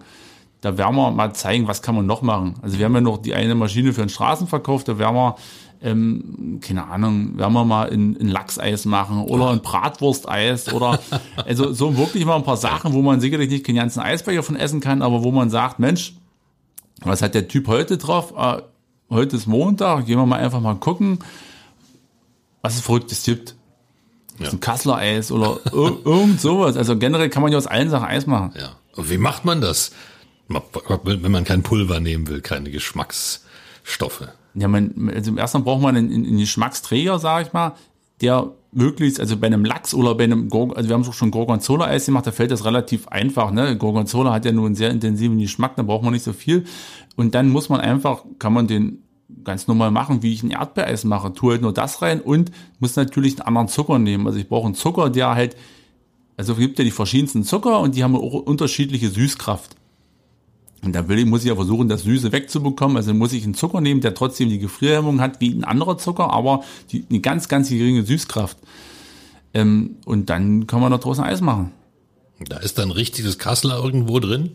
[0.62, 2.56] da werden wir mal zeigen, was kann man noch machen.
[2.62, 5.36] Also wir haben ja noch die eine Maschine für den Straßenverkauf, da werden wir,
[5.82, 11.00] ähm, keine Ahnung, werden wir mal ein, ein Lachseis machen oder ein Bratwursteis oder
[11.46, 14.56] also so wirklich mal ein paar Sachen, wo man sicherlich nicht den ganzen Eisbecher von
[14.56, 16.16] essen kann, aber wo man sagt, Mensch,
[17.02, 18.34] was hat der Typ heute drauf?
[18.38, 18.62] Äh,
[19.10, 21.20] heute ist Montag, gehen wir mal einfach mal gucken,
[22.62, 23.56] was es Verrücktes gibt.
[24.38, 24.50] Ja.
[24.50, 26.78] Ein Kassler Eis oder irgend sowas.
[26.78, 28.54] Also generell kann man ja aus allen Sachen Eis machen.
[28.58, 28.76] Ja.
[28.96, 29.92] Und wie macht man das?
[30.48, 34.28] Wenn man kein Pulver nehmen will, keine Geschmacksstoffe.
[34.54, 37.74] Ja, man, also ersten braucht man einen, einen Geschmacksträger, sag ich mal,
[38.22, 41.32] der möglichst, also bei einem Lachs oder bei einem, Gorg also wir haben auch schon
[41.32, 43.78] Gorgonzola-Eis gemacht, da fällt das relativ einfach, ne?
[43.78, 46.66] Gorgonzola hat ja nur einen sehr intensiven Geschmack, da braucht man nicht so viel.
[47.16, 49.04] Und dann muss man einfach, kann man den
[49.44, 51.34] ganz normal machen, wie ich ein Erdbeereis mache.
[51.34, 54.28] Tue halt nur das rein und muss natürlich einen anderen Zucker nehmen.
[54.28, 55.56] Also ich brauche einen Zucker, der halt,
[56.38, 59.76] also es gibt ja die verschiedensten Zucker und die haben auch unterschiedliche Süßkraft.
[60.84, 62.98] Und da will ich, muss ich ja versuchen, das Süße wegzubekommen.
[62.98, 66.32] Also muss ich einen Zucker nehmen, der trotzdem die Gefrierhemmung hat wie ein anderer Zucker,
[66.32, 68.58] aber die, eine ganz, ganz geringe Süßkraft.
[69.54, 71.72] Ähm, und dann kann man da draußen Eis machen.
[72.48, 74.52] Da ist dann richtiges Kassler irgendwo drin?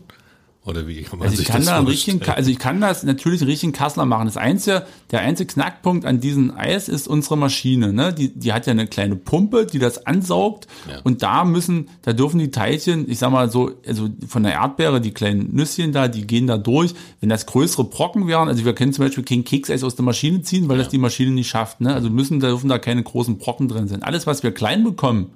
[0.65, 3.41] Oder wie kann man also ich kann da einen richtigen, also ich kann das natürlich
[3.41, 4.25] einen richtigen Kassler machen.
[4.25, 7.93] Das einzige, der einzige Knackpunkt an diesem Eis ist unsere Maschine.
[7.93, 8.11] Ne?
[8.11, 10.65] Die, die hat ja eine kleine Pumpe, die das ansaugt.
[10.89, 11.01] Ja.
[11.03, 14.99] Und da müssen, da dürfen die Teilchen, ich sag mal so, also von der Erdbeere,
[15.01, 16.95] die kleinen Nüsschen da, die gehen da durch.
[17.19, 20.41] Wenn das größere Brocken wären, also wir können zum Beispiel kein Kekseis aus der Maschine
[20.41, 20.83] ziehen, weil ja.
[20.83, 21.79] das die Maschine nicht schafft.
[21.79, 21.93] Ne?
[21.93, 24.01] Also müssen, da dürfen da keine großen Brocken drin sein.
[24.01, 25.27] Alles, was wir klein bekommen,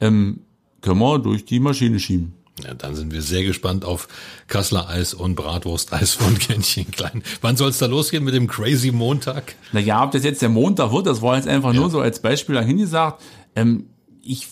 [0.00, 0.40] ähm,
[0.80, 2.32] können wir durch die Maschine schieben.
[2.62, 4.06] Ja, dann sind wir sehr gespannt auf
[4.46, 7.22] Kassler Eis und Bratwurst-Eis von Kännchen Klein.
[7.40, 9.56] Wann soll es da losgehen mit dem Crazy Montag?
[9.72, 11.80] Naja, ob das jetzt der Montag wird, das war jetzt einfach ja.
[11.80, 13.22] nur so als Beispiel dahin gesagt.
[13.56, 13.86] Ähm,
[14.22, 14.46] ich,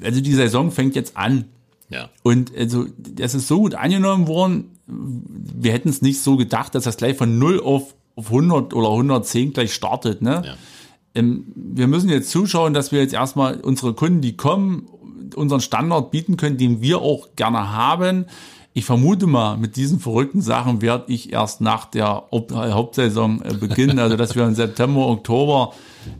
[0.00, 1.46] also die Saison fängt jetzt an.
[1.88, 2.08] Ja.
[2.22, 4.78] Und also, das ist so gut angenommen worden.
[4.86, 8.90] Wir hätten es nicht so gedacht, dass das gleich von 0 auf, auf 100 oder
[8.90, 10.42] 110 gleich startet, ne?
[10.44, 10.54] Ja.
[11.16, 14.88] Ähm, wir müssen jetzt zuschauen, dass wir jetzt erstmal unsere Kunden, die kommen,
[15.34, 18.26] unseren Standard bieten können, den wir auch gerne haben.
[18.72, 23.98] Ich vermute mal, mit diesen verrückten Sachen werde ich erst nach der Hauptsaison äh, beginnen,
[23.98, 25.72] also dass wir im September, Oktober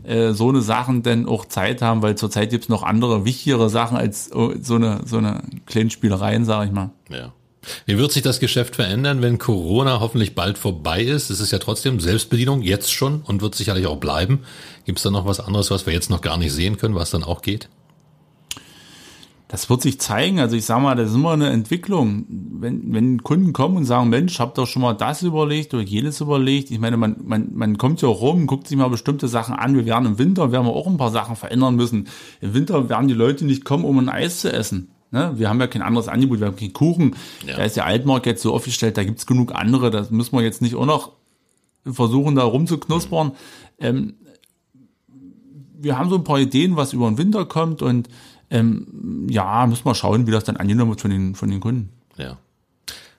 [0.03, 3.69] äh, so eine Sachen denn auch Zeit haben, weil zurzeit gibt es noch andere, wichtigere
[3.69, 6.89] Sachen als äh, so eine, so eine kleinen Spielereien, sage ich mal.
[7.09, 7.31] Ja.
[7.85, 11.29] Wie wird sich das Geschäft verändern, wenn Corona hoffentlich bald vorbei ist?
[11.29, 14.39] Es ist ja trotzdem Selbstbedienung jetzt schon und wird sicherlich auch bleiben.
[14.85, 17.11] Gibt es da noch was anderes, was wir jetzt noch gar nicht sehen können, was
[17.11, 17.69] dann auch geht?
[19.51, 20.39] Das wird sich zeigen.
[20.39, 22.25] Also ich sage mal, das ist immer eine Entwicklung.
[22.29, 26.21] Wenn, wenn Kunden kommen und sagen, Mensch, habt doch schon mal das überlegt oder jenes
[26.21, 26.71] überlegt.
[26.71, 29.75] Ich meine, man, man, man kommt ja auch rum, guckt sich mal bestimmte Sachen an.
[29.75, 32.07] Wir werden im Winter, werden wir auch ein paar Sachen verändern müssen.
[32.39, 34.91] Im Winter werden die Leute nicht kommen, um ein Eis zu essen.
[35.11, 35.33] Ne?
[35.35, 37.17] Wir haben ja kein anderes Angebot, wir haben keinen Kuchen.
[37.45, 37.57] Ja.
[37.57, 39.91] Da ist der Altmarkt jetzt so aufgestellt, da gibt's genug andere.
[39.91, 41.11] Das müssen wir jetzt nicht auch noch
[41.85, 43.27] versuchen, da rumzuknuspern.
[43.27, 43.33] Mhm.
[43.79, 44.13] Ähm,
[45.77, 48.07] wir haben so ein paar Ideen, was über den Winter kommt und
[48.51, 51.89] ähm, ja, müssen wir schauen, wie das dann angenommen wird von den, von den Kunden.
[52.17, 52.37] Ja.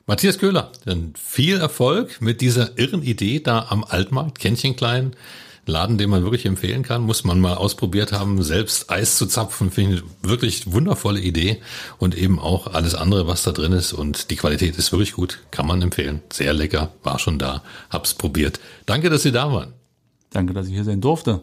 [0.07, 5.17] Matthias Köhler, dann viel Erfolg mit dieser irren Idee da am Altmarkt, Kännchen klein.
[5.65, 9.71] Laden, den man wirklich empfehlen kann, muss man mal ausprobiert haben, selbst Eis zu zapfen,
[9.71, 11.63] finde ich wirklich wundervolle Idee
[11.99, 15.39] und eben auch alles andere, was da drin ist und die Qualität ist wirklich gut,
[15.53, 18.59] kann man empfehlen, sehr lecker, war schon da, hab's probiert.
[18.87, 19.73] Danke, dass Sie da waren.
[20.31, 21.43] Danke, dass ich hier sein durfte.